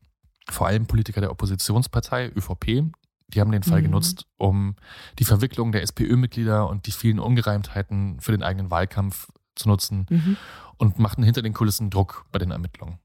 [0.51, 2.85] Vor allem Politiker der Oppositionspartei ÖVP,
[3.29, 3.85] die haben den Fall Mhm.
[3.87, 4.77] genutzt, um
[5.19, 10.37] die Verwicklung der SPÖ-Mitglieder und die vielen Ungereimtheiten für den eigenen Wahlkampf zu nutzen Mhm.
[10.79, 12.99] und machten hinter den Kulissen Druck bei den Ermittlungen.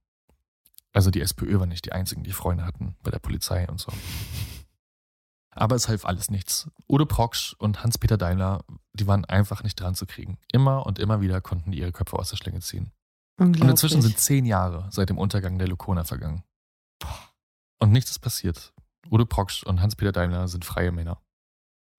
[0.93, 3.91] Also die SPÖ war nicht die einzigen, die Freunde hatten bei der Polizei und so.
[5.55, 6.69] Aber es half alles nichts.
[6.87, 10.37] Udo Proksch und Hans-Peter Daimler, die waren einfach nicht dran zu kriegen.
[10.51, 12.91] Immer und immer wieder konnten die ihre Köpfe aus der Schlinge ziehen.
[13.37, 16.43] Und inzwischen sind zehn Jahre seit dem Untergang der Lukona vergangen.
[17.79, 18.73] Und nichts ist passiert.
[19.09, 21.21] Udo Proksch und Hans-Peter Daimler sind freie Männer.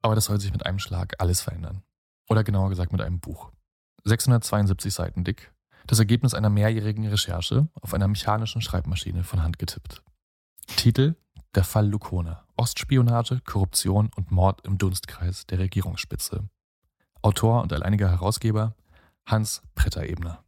[0.02, 1.82] Aber das soll sich mit einem Schlag alles verändern.
[2.28, 3.52] Oder genauer gesagt mit einem Buch.
[4.04, 5.52] 672 Seiten dick.
[5.86, 10.02] Das Ergebnis einer mehrjährigen Recherche auf einer mechanischen Schreibmaschine von Hand getippt.
[10.66, 11.16] Titel
[11.54, 12.46] Der Fall Lukona.
[12.56, 16.48] Ostspionage, Korruption und Mord im Dunstkreis der Regierungsspitze.
[17.22, 18.74] Autor und alleiniger Herausgeber
[19.26, 20.44] Hans Pretter-Ebner.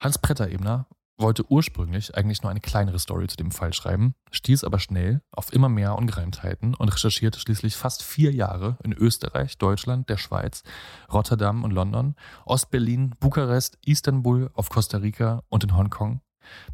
[0.00, 4.78] Hans Pretter-Ebner wollte ursprünglich eigentlich nur eine kleinere Story zu dem Fall schreiben, stieß aber
[4.78, 10.16] schnell auf immer mehr Ungereimtheiten und recherchierte schließlich fast vier Jahre in Österreich, Deutschland, der
[10.16, 10.62] Schweiz,
[11.12, 16.20] Rotterdam und London, Ostberlin, Bukarest, Istanbul, auf Costa Rica und in Hongkong,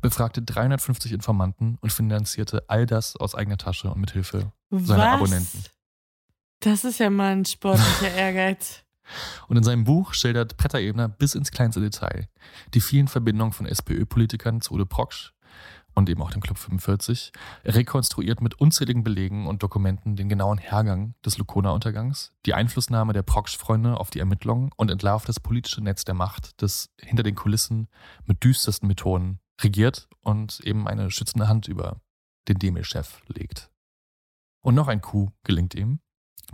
[0.01, 5.15] befragte 350 Informanten und finanzierte all das aus eigener Tasche und mithilfe seiner Was?
[5.15, 5.65] Abonnenten.
[6.61, 8.85] Das ist ja mal ein sportlicher Ehrgeiz.
[9.49, 12.29] Und in seinem Buch schildert Pretter-Ebner bis ins kleinste Detail
[12.75, 15.33] die vielen Verbindungen von SPÖ-Politikern zu Udo Proksch
[15.95, 17.33] und eben auch dem Club 45,
[17.65, 23.99] rekonstruiert mit unzähligen Belegen und Dokumenten den genauen Hergang des Lukona-Untergangs, die Einflussnahme der Proksch-Freunde
[23.99, 27.89] auf die Ermittlungen und entlarvt das politische Netz der Macht, das hinter den Kulissen
[28.25, 32.01] mit düstersten Methoden regiert und eben eine schützende Hand über
[32.49, 33.71] den Demel-Chef legt.
[34.63, 36.01] Und noch ein Coup gelingt ihm,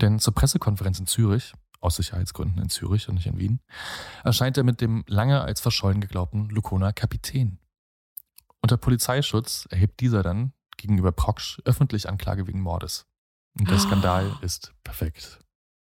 [0.01, 3.61] denn zur Pressekonferenz in Zürich aus Sicherheitsgründen in Zürich und nicht in Wien,
[4.25, 7.59] erscheint er mit dem lange als verschollen geglaubten Lukona Kapitän.
[8.63, 13.07] Unter Polizeischutz erhebt dieser dann gegenüber Proksch öffentlich Anklage wegen Mordes.
[13.59, 15.39] Und der Skandal ist perfekt.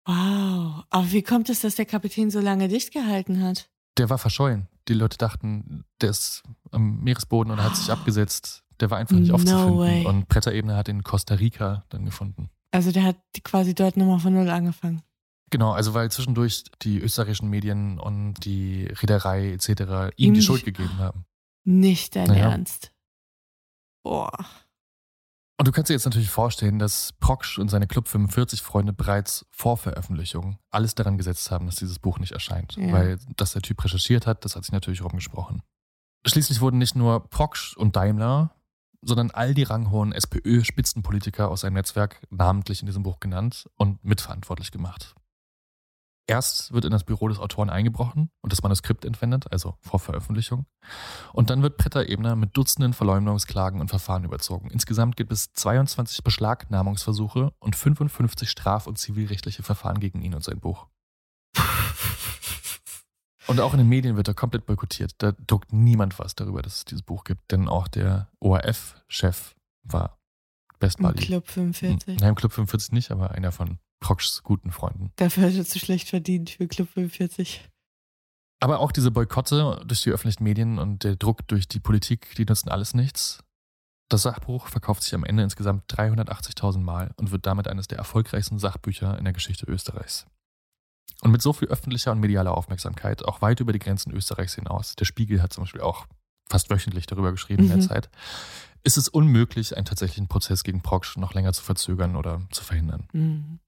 [0.07, 0.85] Wow.
[0.91, 3.71] Aber wie kommt es, dass der Kapitän so lange dicht gehalten hat?
[3.99, 4.69] Der war verschollen.
[4.89, 8.65] Die Leute dachten, der ist am Meeresboden und hat sich abgesetzt.
[8.81, 9.79] Der war einfach nicht No aufzufinden.
[9.79, 10.07] way.
[10.07, 12.51] Und Pretter-Ebene hat ihn in Costa Rica dann gefunden.
[12.73, 15.03] Also der hat quasi dort nochmal von Null angefangen.
[15.51, 20.15] Genau, also weil zwischendurch die österreichischen Medien und die Reederei etc.
[20.17, 21.25] ihm die Schuld gegeben haben.
[21.65, 22.51] Nicht dein Naja.
[22.51, 22.93] Ernst.
[24.03, 24.33] Boah.
[25.59, 29.45] Und du kannst dir jetzt natürlich vorstellen, dass Proksch und seine Club 45 Freunde bereits
[29.51, 32.77] vor Veröffentlichung alles daran gesetzt haben, dass dieses Buch nicht erscheint.
[32.77, 32.93] Ja.
[32.93, 35.63] Weil dass der Typ recherchiert hat, das hat sich natürlich rumgesprochen.
[36.27, 38.55] Schließlich wurden nicht nur Proksch und Daimler,
[39.03, 44.71] sondern all die ranghohen SPÖ-Spitzenpolitiker aus seinem Netzwerk namentlich in diesem Buch genannt und mitverantwortlich
[44.71, 45.15] gemacht.
[46.31, 50.65] Erst wird in das Büro des Autoren eingebrochen und das Manuskript entwendet, also vor Veröffentlichung.
[51.33, 54.71] Und dann wird Pretter-Ebner mit Dutzenden Verleumdungsklagen und Verfahren überzogen.
[54.71, 60.61] Insgesamt gibt es 22 Beschlagnahmungsversuche und 55 straf- und zivilrechtliche Verfahren gegen ihn und sein
[60.61, 60.87] Buch.
[63.49, 65.15] Und auch in den Medien wird er komplett boykottiert.
[65.19, 67.51] Da druckt niemand was darüber, dass es dieses Buch gibt.
[67.51, 70.21] Denn auch der ORF-Chef war
[70.79, 71.25] Best Im Buddy.
[71.25, 72.21] Club 45.
[72.21, 75.13] Nein, im Club 45 nicht, aber einer von Prokschs guten Freunden.
[75.17, 77.69] Dafür hat er zu schlecht verdient für Club 45.
[78.63, 82.45] Aber auch diese Boykotte durch die öffentlichen Medien und der Druck durch die Politik, die
[82.45, 83.43] nutzen alles nichts.
[84.11, 88.59] Das Sachbuch verkauft sich am Ende insgesamt 380.000 Mal und wird damit eines der erfolgreichsten
[88.59, 90.27] Sachbücher in der Geschichte Österreichs.
[91.23, 94.97] Und mit so viel öffentlicher und medialer Aufmerksamkeit, auch weit über die Grenzen Österreichs hinaus,
[94.97, 96.07] der Spiegel hat zum Beispiel auch
[96.49, 97.79] fast wöchentlich darüber geschrieben in Mhm.
[97.79, 98.11] der Zeit,
[98.83, 103.07] ist es unmöglich, einen tatsächlichen Prozess gegen Proksch noch länger zu verzögern oder zu verhindern.
[103.13, 103.61] Mhm.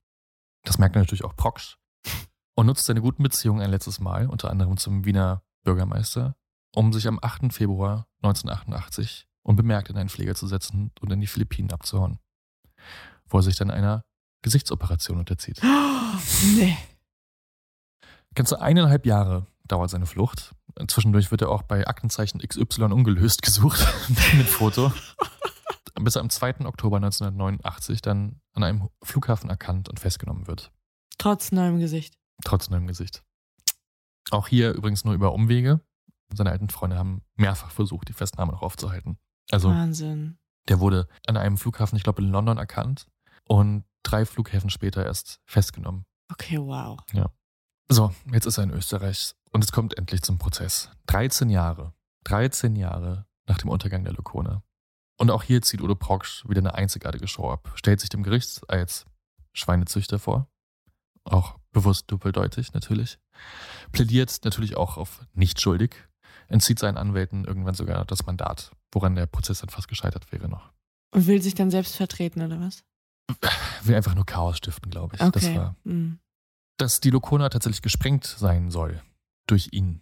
[0.63, 1.77] Das merkt natürlich auch Proksch
[2.55, 6.35] und nutzt seine guten Beziehungen ein letztes Mal, unter anderem zum Wiener Bürgermeister,
[6.73, 7.53] um sich am 8.
[7.53, 12.19] Februar 1988 unbemerkt in einen Flieger zu setzen und in die Philippinen abzuhauen,
[13.27, 14.03] wo er sich dann einer
[14.41, 15.61] Gesichtsoperation unterzieht.
[16.55, 16.77] Nee.
[18.35, 20.53] Ganze eineinhalb Jahre dauert seine Flucht.
[20.87, 23.87] Zwischendurch wird er auch bei Aktenzeichen XY ungelöst gesucht
[24.37, 24.91] mit Foto.
[25.99, 26.65] Bis er am 2.
[26.65, 30.71] Oktober 1989 dann an einem Flughafen erkannt und festgenommen wird.
[31.17, 32.17] Trotz neuem Gesicht.
[32.43, 33.23] Trotz neuem Gesicht.
[34.31, 35.81] Auch hier übrigens nur über Umwege.
[36.33, 39.17] Seine alten Freunde haben mehrfach versucht, die Festnahme noch aufzuhalten.
[39.51, 40.37] Also Wahnsinn.
[40.67, 43.07] der wurde an einem Flughafen, ich glaube in London, erkannt
[43.45, 46.05] und drei Flughäfen später erst festgenommen.
[46.31, 46.99] Okay, wow.
[47.89, 50.89] So, jetzt ist er in Österreich und es kommt endlich zum Prozess.
[51.07, 51.93] 13 Jahre.
[52.23, 54.63] 13 Jahre nach dem Untergang der Lokone.
[55.19, 57.71] Und auch hier zieht Udo Proksch wieder eine einzigartige Show ab.
[57.75, 59.05] Stellt sich dem Gericht als
[59.53, 60.47] Schweinezüchter vor.
[61.23, 63.19] Auch bewusst doppeldeutig natürlich.
[63.91, 65.95] Plädiert natürlich auch auf nicht schuldig.
[66.47, 70.71] Entzieht seinen Anwälten irgendwann sogar das Mandat, woran der Prozess dann fast gescheitert wäre noch.
[71.13, 72.83] Und will sich dann selbst vertreten, oder was?
[73.83, 75.19] Will einfach nur Chaos stiften, glaube ich.
[75.19, 75.55] Das Okay.
[75.57, 76.19] war Mhm.
[76.77, 79.01] dass die Lokona tatsächlich gesprengt sein soll
[79.47, 80.01] durch ihn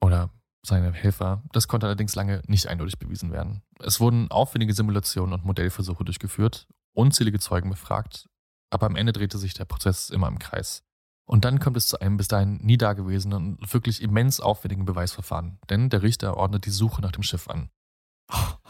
[0.00, 0.30] oder
[0.68, 1.42] seine Helfer.
[1.52, 3.62] Das konnte allerdings lange nicht eindeutig bewiesen werden.
[3.80, 8.28] Es wurden aufwendige Simulationen und Modellversuche durchgeführt, unzählige Zeugen befragt,
[8.70, 10.84] aber am Ende drehte sich der Prozess immer im Kreis.
[11.26, 15.58] Und dann kommt es zu einem bis dahin nie dagewesenen und wirklich immens aufwendigen Beweisverfahren,
[15.68, 17.70] denn der Richter ordnet die Suche nach dem Schiff an.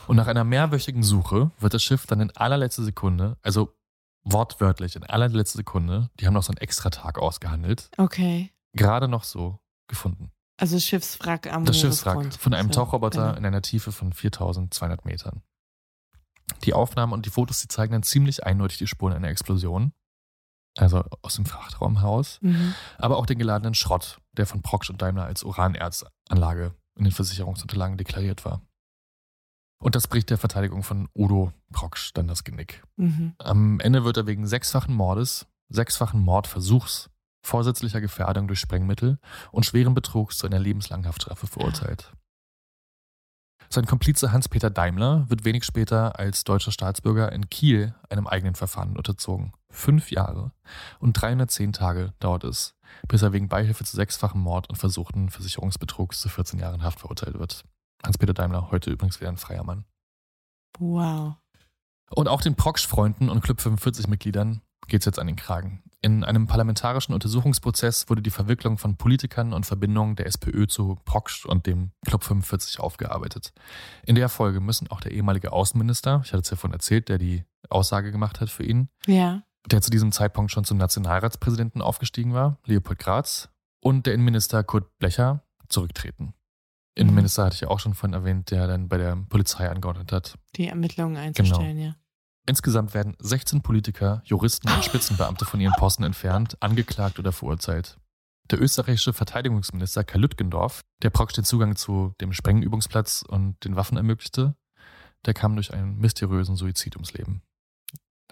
[0.06, 3.76] Und nach einer mehrwöchigen Suche wird das Schiff dann in allerletzter Sekunde, also
[4.24, 8.52] wortwörtlich in allerletzter Sekunde, die haben noch so einen extra Tag ausgehandelt, Okay.
[8.74, 10.30] gerade noch so gefunden.
[10.58, 13.38] Also Schiffswrack am Das Schiffswrack von einem Tauchroboter genau.
[13.38, 15.42] in einer Tiefe von 4200 Metern.
[16.64, 19.92] Die Aufnahmen und die Fotos, die zeigen dann ziemlich eindeutig die Spuren einer Explosion.
[20.76, 22.38] Also aus dem Frachtraum heraus.
[22.40, 22.74] Mhm.
[22.98, 27.96] Aber auch den geladenen Schrott, der von Proksch und Daimler als Uranerzanlage in den Versicherungsunterlagen
[27.96, 28.60] deklariert war.
[29.80, 32.82] Und das bricht der Verteidigung von Udo Proksch dann das Genick.
[32.96, 33.34] Mhm.
[33.38, 37.10] Am Ende wird er wegen sechsfachen Mordes, sechsfachen Mordversuchs,
[37.42, 39.18] vorsätzlicher Gefährdung durch Sprengmittel
[39.52, 42.12] und schweren Betrugs zu einer lebenslangen Haftstrafe verurteilt.
[43.70, 48.96] Sein Komplize Hans-Peter Daimler wird wenig später als deutscher Staatsbürger in Kiel einem eigenen Verfahren
[48.96, 49.52] unterzogen.
[49.70, 50.52] Fünf Jahre
[51.00, 52.74] und 310 Tage dauert es,
[53.08, 57.38] bis er wegen Beihilfe zu sechsfachem Mord und versuchten Versicherungsbetrugs zu 14 Jahren Haft verurteilt
[57.38, 57.64] wird.
[58.02, 59.84] Hans-Peter Daimler, heute übrigens wieder ein freier Mann.
[60.78, 61.34] Wow.
[62.10, 65.82] Und auch den Proksch-Freunden und Club 45-Mitgliedern geht's jetzt an den Kragen.
[66.00, 71.44] In einem parlamentarischen Untersuchungsprozess wurde die Verwicklung von Politikern und Verbindungen der SPÖ zu Proksch
[71.44, 73.52] und dem Club 45 aufgearbeitet.
[74.06, 77.18] In der Folge müssen auch der ehemalige Außenminister, ich hatte es ja vorhin erzählt, der
[77.18, 79.42] die Aussage gemacht hat für ihn, Ja.
[79.66, 83.48] der zu diesem Zeitpunkt schon zum Nationalratspräsidenten aufgestiegen war, Leopold Graz,
[83.80, 86.32] und der Innenminister Kurt Blecher zurücktreten.
[86.94, 90.38] Innenminister hatte ich ja auch schon vorhin erwähnt, der dann bei der Polizei angeordnet hat,
[90.56, 91.94] Die Ermittlungen einzustellen, ja.
[92.48, 97.98] Insgesamt werden 16 Politiker, Juristen und Spitzenbeamte von ihren Posten entfernt, angeklagt oder verurteilt.
[98.50, 103.98] Der österreichische Verteidigungsminister Karl Lütgendorf, der Proksch den Zugang zu dem Sprengübungsplatz und den Waffen
[103.98, 104.56] ermöglichte,
[105.26, 107.42] der kam durch einen mysteriösen Suizid ums Leben.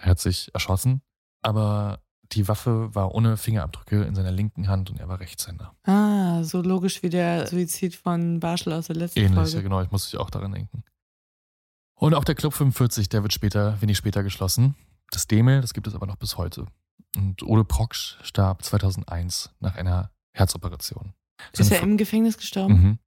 [0.01, 1.03] Er hat sich erschossen,
[1.43, 1.99] aber
[2.31, 5.75] die Waffe war ohne Fingerabdrücke in seiner linken Hand und er war Rechtshänder.
[5.83, 9.61] Ah, so logisch wie der Suizid von Barschel aus der letzten Ähnlich, ja Folge.
[9.61, 10.83] genau, ich muss mich auch daran denken.
[11.97, 14.75] Und auch der Club 45, der wird später, wenig später geschlossen.
[15.11, 16.67] Das Demel, das gibt es aber noch bis heute.
[17.15, 21.13] Und Ole Proksch starb 2001 nach einer Herzoperation.
[21.53, 22.73] Ist Seine er im Gefängnis gestorben?
[22.73, 22.99] Mhm.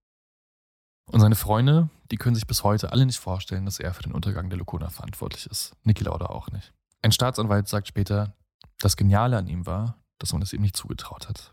[1.06, 4.12] Und seine Freunde, die können sich bis heute alle nicht vorstellen, dass er für den
[4.12, 5.76] Untergang der Lokona verantwortlich ist.
[5.84, 6.72] Niki Lauda auch nicht.
[7.02, 8.34] Ein Staatsanwalt sagt später,
[8.80, 11.52] das Geniale an ihm war, dass man es ihm nicht zugetraut hat.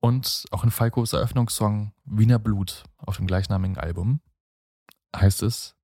[0.00, 4.20] Und auch in Falkos Eröffnungssong Wiener Blut auf dem gleichnamigen Album
[5.14, 5.76] heißt es,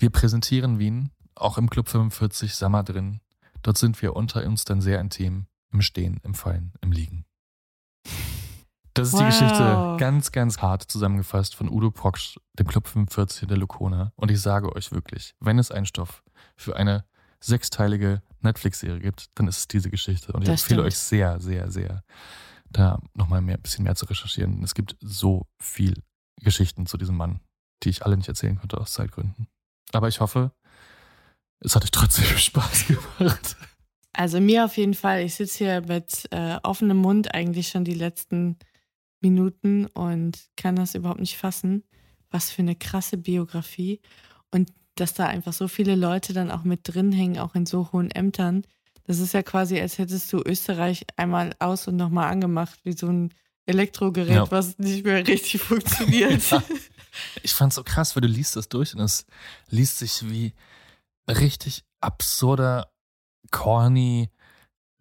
[0.00, 3.20] wir präsentieren Wien, auch im Club 45 Sommer drin.
[3.62, 7.24] Dort sind wir unter uns dann sehr intim, im Stehen, im Fallen, im Liegen.
[8.94, 9.26] Das ist die Wow.
[9.28, 14.12] Geschichte ganz, ganz hart zusammengefasst von Udo Proksch, dem Club 45 der Lokona.
[14.16, 16.22] Und ich sage euch wirklich, wenn es einen Stoff
[16.56, 17.04] für eine
[17.40, 20.32] sechsteilige Netflix-Serie gibt, dann ist es diese Geschichte.
[20.32, 20.86] Und ich Das empfehle stimmt.
[20.88, 22.02] euch sehr, sehr, sehr,
[22.70, 24.62] da nochmal ein bisschen mehr zu recherchieren.
[24.64, 26.02] Es gibt so viel
[26.40, 27.40] Geschichten zu diesem Mann,
[27.82, 29.46] die ich alle nicht erzählen konnte aus Zeitgründen.
[29.92, 30.52] Aber ich hoffe,
[31.60, 33.56] es hat euch trotzdem Spaß gemacht.
[34.12, 35.22] Also mir auf jeden Fall.
[35.22, 38.58] Ich sitze hier mit äh, offenem Mund eigentlich schon die letzten
[39.20, 41.84] Minuten und kann das überhaupt nicht fassen.
[42.30, 44.00] Was für eine krasse Biografie.
[44.50, 47.92] Und dass da einfach so viele Leute dann auch mit drin hängen, auch in so
[47.92, 48.62] hohen Ämtern.
[49.04, 53.08] Das ist ja quasi, als hättest du Österreich einmal aus und nochmal angemacht, wie so
[53.08, 53.32] ein
[53.70, 54.50] Elektrogerät, Ja.
[54.50, 56.50] was nicht mehr richtig funktioniert.
[56.50, 56.62] Ja.
[57.42, 59.26] Ich fand's so krass, weil du liest das durch und es
[59.68, 60.54] liest sich wie
[61.28, 62.92] richtig absurder,
[63.50, 64.30] corny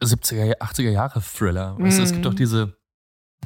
[0.01, 1.77] 70er, 80er Jahre Thriller.
[1.79, 2.29] Weißt du, es gibt Mhm.
[2.29, 2.77] doch diese,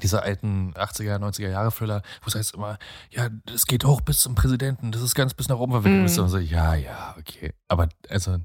[0.02, 2.78] diese alten 80er, 90er Jahre Thriller, wo es heißt immer,
[3.12, 6.10] ja, es geht hoch bis zum Präsidenten, das ist ganz bis nach oben verwickelt.
[6.16, 6.24] Mhm.
[6.24, 7.54] Und so, ja, ja, okay.
[7.68, 8.38] Aber also,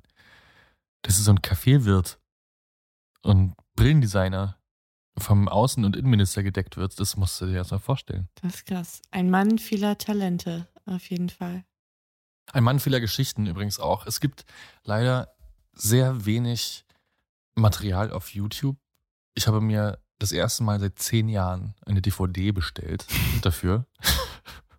[1.03, 2.19] das ist so ein Kaffeewirt
[3.23, 4.58] und Brillendesigner
[5.19, 8.29] vom Außen- und Innenminister gedeckt wird, das musst du dir erst mal vorstellen.
[8.43, 9.03] Das ist krass.
[9.11, 11.65] Ein Mann vieler Talente, auf jeden Fall.
[12.53, 14.07] Ein Mann vieler Geschichten übrigens auch.
[14.07, 14.45] Es gibt
[14.85, 15.29] leider
[15.75, 16.85] sehr wenig
[17.55, 18.77] Material auf YouTube.
[19.35, 23.07] Ich habe mir das erste Mal seit zehn Jahren eine DVD bestellt
[23.43, 23.87] dafür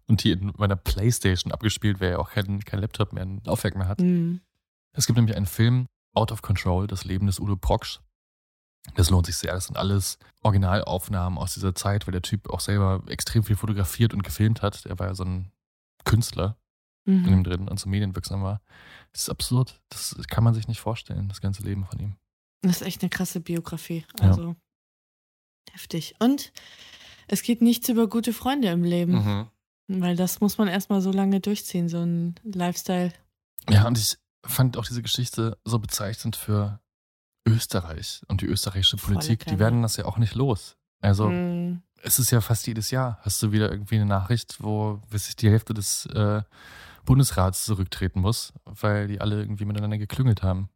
[0.08, 3.76] und die in meiner Playstation abgespielt, wer ja auch kein, kein Laptop mehr, ein Laufwerk
[3.76, 4.02] mehr hat.
[4.02, 4.42] Mhm.
[4.94, 8.00] Es gibt nämlich einen Film, Out of Control, das Leben des Udo Proksch.
[8.96, 9.54] Das lohnt sich sehr.
[9.54, 14.14] Das sind alles Originalaufnahmen aus dieser Zeit, weil der Typ auch selber extrem viel fotografiert
[14.14, 14.86] und gefilmt hat.
[14.86, 15.52] Er war ja so ein
[16.06, 16.58] Künstler
[17.06, 17.44] in ihm Mhm.
[17.44, 18.62] drin und so medienwirksam war.
[19.12, 19.82] Das ist absurd.
[19.90, 22.16] Das kann man sich nicht vorstellen, das ganze Leben von ihm.
[22.62, 24.06] Das ist echt eine krasse Biografie.
[24.20, 24.28] Ja.
[24.30, 24.56] Also
[25.72, 26.16] heftig.
[26.20, 26.52] Und
[27.28, 29.50] es geht nichts über gute Freunde im Leben,
[29.88, 33.14] weil das muss man erstmal so lange durchziehen, so ein Lifestyle.
[33.70, 36.80] Ja, und ich fand auch diese Geschichte so bezeichnend für
[37.56, 39.46] Österreich und die österreichische Politik.
[39.46, 40.76] Die werden das ja auch nicht los.
[41.02, 45.02] Also Mm, es ist ja fast jedes Jahr, hast du wieder irgendwie eine Nachricht, wo
[45.12, 46.42] weiß ich, die Hälfte des äh,
[47.06, 50.70] Bundesrats zurücktreten muss, weil die alle irgendwie miteinander geklüngelt haben.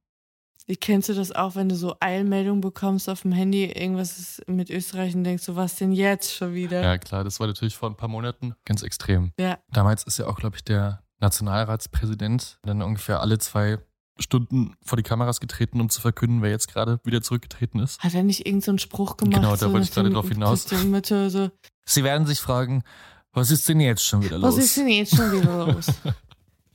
[0.66, 4.48] Wie kennst du das auch, wenn du so Eilmeldungen bekommst auf dem Handy, irgendwas ist
[4.48, 6.82] mit Österreich und denkst, so was denn jetzt schon wieder?
[6.82, 9.34] Ja, klar, das war natürlich vor ein paar Monaten ganz extrem.
[9.38, 9.60] Ja.
[9.72, 13.80] Damals ist ja auch, glaube ich, der Nationalratspräsident dann ungefähr alle zwei
[14.20, 18.00] Stunden vor die Kameras getreten, um zu verkünden, wer jetzt gerade wieder zurückgetreten ist.
[18.04, 19.36] Hat er nicht irgendeinen so Spruch gemacht?
[19.36, 20.70] Genau, da so wollte ich gerade drauf hinaus.
[20.86, 21.50] Mitte so,
[21.86, 22.84] Sie werden sich fragen,
[23.32, 24.56] was ist denn jetzt schon wieder los?
[24.58, 25.88] was ist denn jetzt schon wieder los?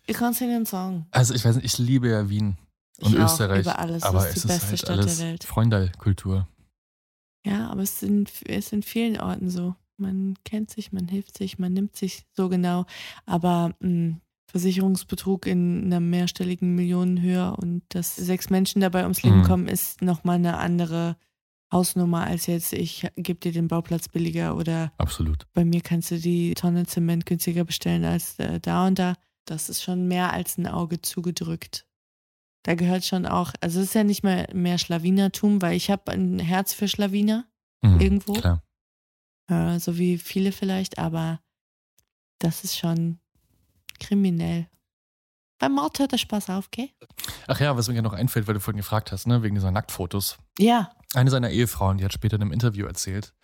[0.07, 1.07] ich kann es Ihnen sagen.
[1.13, 2.59] Also ich weiß nicht, ich liebe ja Wien
[3.01, 3.61] und Ich auch, Österreich.
[3.61, 4.03] über alles.
[4.03, 5.45] aber Das ist es die ist beste halt Stadt der alles Welt.
[5.45, 6.49] Freundalkultur.
[7.47, 9.75] Ja, aber es sind, es sind vielen Orten so.
[9.97, 12.85] Man kennt sich, man hilft sich, man nimmt sich so genau.
[13.27, 14.17] Aber mh,
[14.51, 19.45] Versicherungsbetrug in einer mehrstelligen Millionenhöhe und dass sechs Menschen dabei ums Leben Mhm.
[19.45, 21.17] kommen, ist nochmal eine andere
[21.71, 25.47] Hausnummer als jetzt, ich gebe dir den Bauplatz billiger oder Absolut.
[25.53, 29.15] bei mir kannst du die Tonne Zement günstiger bestellen als äh, da und da.
[29.45, 31.87] Das ist schon mehr als ein Auge zugedrückt.
[32.65, 36.11] Da gehört schon auch, also es ist ja nicht mehr mehr Schlawinertum, weil ich habe
[36.13, 37.47] ein Herz für Schlawiner,
[37.83, 38.33] Mhm, Irgendwo?
[38.33, 38.63] Klar.
[39.49, 41.41] äh, so wie viele vielleicht, aber
[42.41, 43.21] das ist schon
[43.99, 44.69] kriminell.
[45.59, 46.89] Beim Mord hört der Spaß auf, gell?
[47.49, 50.39] Ach ja, was mir noch einfällt, weil du vorhin gefragt hast, ne, wegen dieser Nacktfotos.
[50.59, 50.93] Ja.
[51.15, 53.35] Eine seiner Ehefrauen, die hat später in einem Interview erzählt,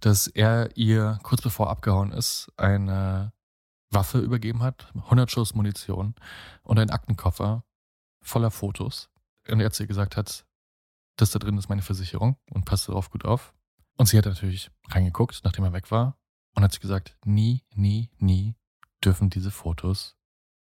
[0.00, 3.32] dass er ihr kurz bevor er abgehauen ist, eine
[3.90, 6.14] Waffe übergeben hat, 100 Schuss Munition
[6.62, 7.64] und einen Aktenkoffer
[8.22, 9.10] voller Fotos.
[9.48, 10.46] Und er zu ihr gesagt hat,
[11.16, 13.52] das da drin ist meine Versicherung und passt darauf gut auf.
[13.98, 16.16] Und sie hat natürlich reingeguckt, nachdem er weg war
[16.54, 18.54] und hat sich gesagt, nie, nie, nie
[19.04, 20.16] dürfen diese Fotos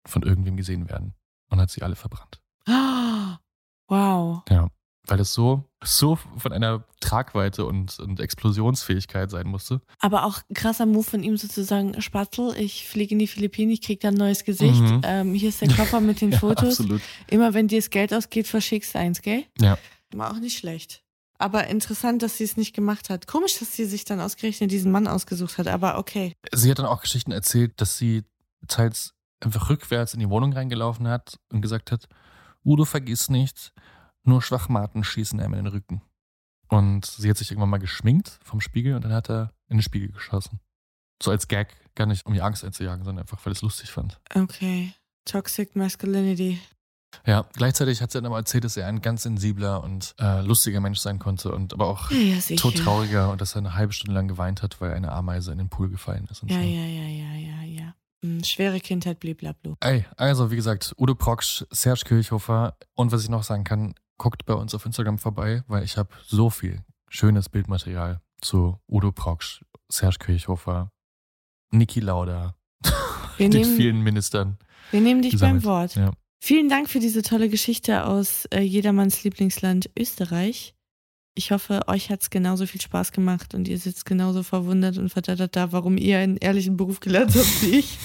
[0.08, 1.14] von irgendwem gesehen werden.
[1.50, 2.42] Und hat sie alle verbrannt.
[3.90, 4.44] Wow.
[4.50, 4.70] Ja,
[5.08, 9.82] weil das so, so von einer Tragweite und, und Explosionsfähigkeit sein musste.
[10.00, 14.00] Aber auch krasser Move von ihm sozusagen, Spatzel, ich fliege in die Philippinen, ich krieg
[14.00, 14.80] da ein neues Gesicht.
[14.82, 15.02] Mhm.
[15.04, 16.80] Ähm, hier ist der Koffer mit den Ja, Fotos.
[16.80, 17.02] absolut.
[17.30, 19.44] Immer wenn dir das Geld ausgeht, verschickst du eins, gell?
[19.60, 19.78] Ja.
[20.16, 21.03] War auch nicht schlecht.
[21.44, 23.28] Aber interessant, dass sie es nicht gemacht hat.
[23.28, 26.38] Komisch, dass sie sich dann ausgerechnet diesen Mann ausgesucht hat, aber okay.
[26.54, 28.24] Sie hat dann auch Geschichten erzählt, dass sie
[28.70, 32.08] teils einfach rückwärts in die Wohnung reingelaufen hat und gesagt hat,
[32.64, 33.74] Udo, vergiss nicht,
[34.24, 36.02] nur Schwachmaten schießen einem in den Rücken.
[36.70, 39.84] Und sie hat sich irgendwann mal geschminkt vom Spiegel und dann hat er in den
[39.84, 40.62] Spiegel geschossen.
[41.22, 43.92] So als Gag, gar nicht um die Angst einzujagen, sondern einfach, weil er es lustig
[43.92, 44.18] fand.
[44.34, 44.94] Okay.
[45.26, 46.62] Toxic Masculinity.
[47.26, 50.80] Ja, gleichzeitig hat sie dann aber erzählt, dass er ein ganz sensibler und äh, lustiger
[50.82, 54.28] Mensch sein konnte und aber auch Ja, todtrauriger und dass er eine halbe Stunde lang
[54.28, 56.42] geweint hat, weil eine Ameise in den Pool gefallen ist.
[56.44, 56.64] Und Ja, so.
[56.64, 57.96] ja, ja, ja, ja, ja.
[58.24, 59.76] Hm, schwere Kindheit, bliblablu.
[59.82, 64.46] Ey, also wie gesagt, Udo Proksch, Serge Kirchhofer und was ich noch sagen kann, guckt
[64.46, 69.62] bei uns auf Instagram vorbei, weil ich habe so viel schönes Bildmaterial zu Udo Proksch,
[69.90, 70.90] Serge Kirchhofer,
[71.72, 72.56] Niki Lauda,
[73.38, 74.58] Wir den nehmen- vielen Ministern.
[74.92, 75.64] Wir nehmen dich gesammelt.
[75.64, 75.96] beim Wort.
[75.96, 76.12] Ja.
[76.46, 80.76] Vielen Dank für diese tolle Geschichte aus äh, jedermanns Lieblingsland Österreich.
[81.36, 85.08] Ich hoffe, euch hat es genauso viel Spaß gemacht und ihr sitzt genauso verwundert und
[85.08, 87.98] verdattert da, warum ihr einen ehrlichen Beruf gelernt habt wie ich.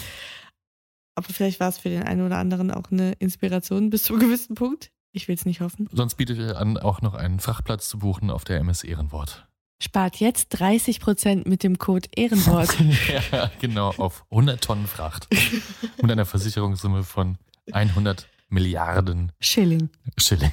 [1.16, 4.20] Aber vielleicht war es für den einen oder anderen auch eine Inspiration bis zu einem
[4.20, 4.92] gewissen Punkt.
[5.10, 5.88] Ich will es nicht hoffen.
[5.90, 9.48] Sonst biete ich an, auch noch einen Frachtplatz zu buchen auf der MS Ehrenwort.
[9.82, 12.76] Spart jetzt 30% mit dem Code Ehrenwort.
[13.32, 15.26] ja, genau, auf 100 Tonnen Fracht.
[16.02, 17.36] Mit einer Versicherungssumme von
[17.72, 19.90] 100 Milliarden Schilling.
[20.16, 20.52] Schilling.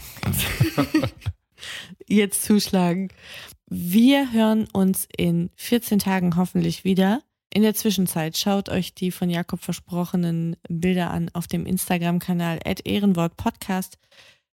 [2.07, 3.09] jetzt zuschlagen.
[3.68, 7.22] Wir hören uns in 14 Tagen hoffentlich wieder.
[7.53, 13.97] In der Zwischenzeit schaut euch die von Jakob versprochenen Bilder an auf dem Instagram-Kanal ehrenwortpodcast.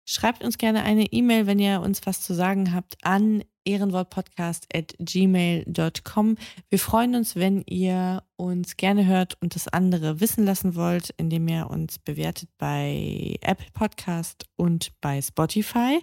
[0.05, 6.37] Schreibt uns gerne eine E-Mail, wenn ihr uns was zu sagen habt, an ehrenwortpodcast.gmail.com.
[6.69, 11.49] Wir freuen uns, wenn ihr uns gerne hört und das andere wissen lassen wollt, indem
[11.49, 16.03] ihr uns bewertet bei Apple Podcast und bei Spotify.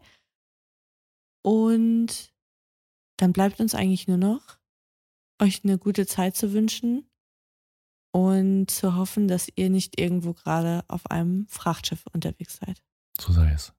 [1.43, 2.33] Und
[3.17, 4.57] dann bleibt uns eigentlich nur noch,
[5.41, 7.09] euch eine gute Zeit zu wünschen
[8.11, 12.81] und zu hoffen, dass ihr nicht irgendwo gerade auf einem Frachtschiff unterwegs seid.
[13.19, 13.73] So sei es.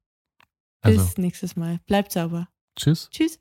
[0.81, 1.81] Also, Bis nächstes Mal.
[1.87, 2.49] Bleibt sauber.
[2.77, 3.09] tschüss.
[3.11, 3.41] Tschüss.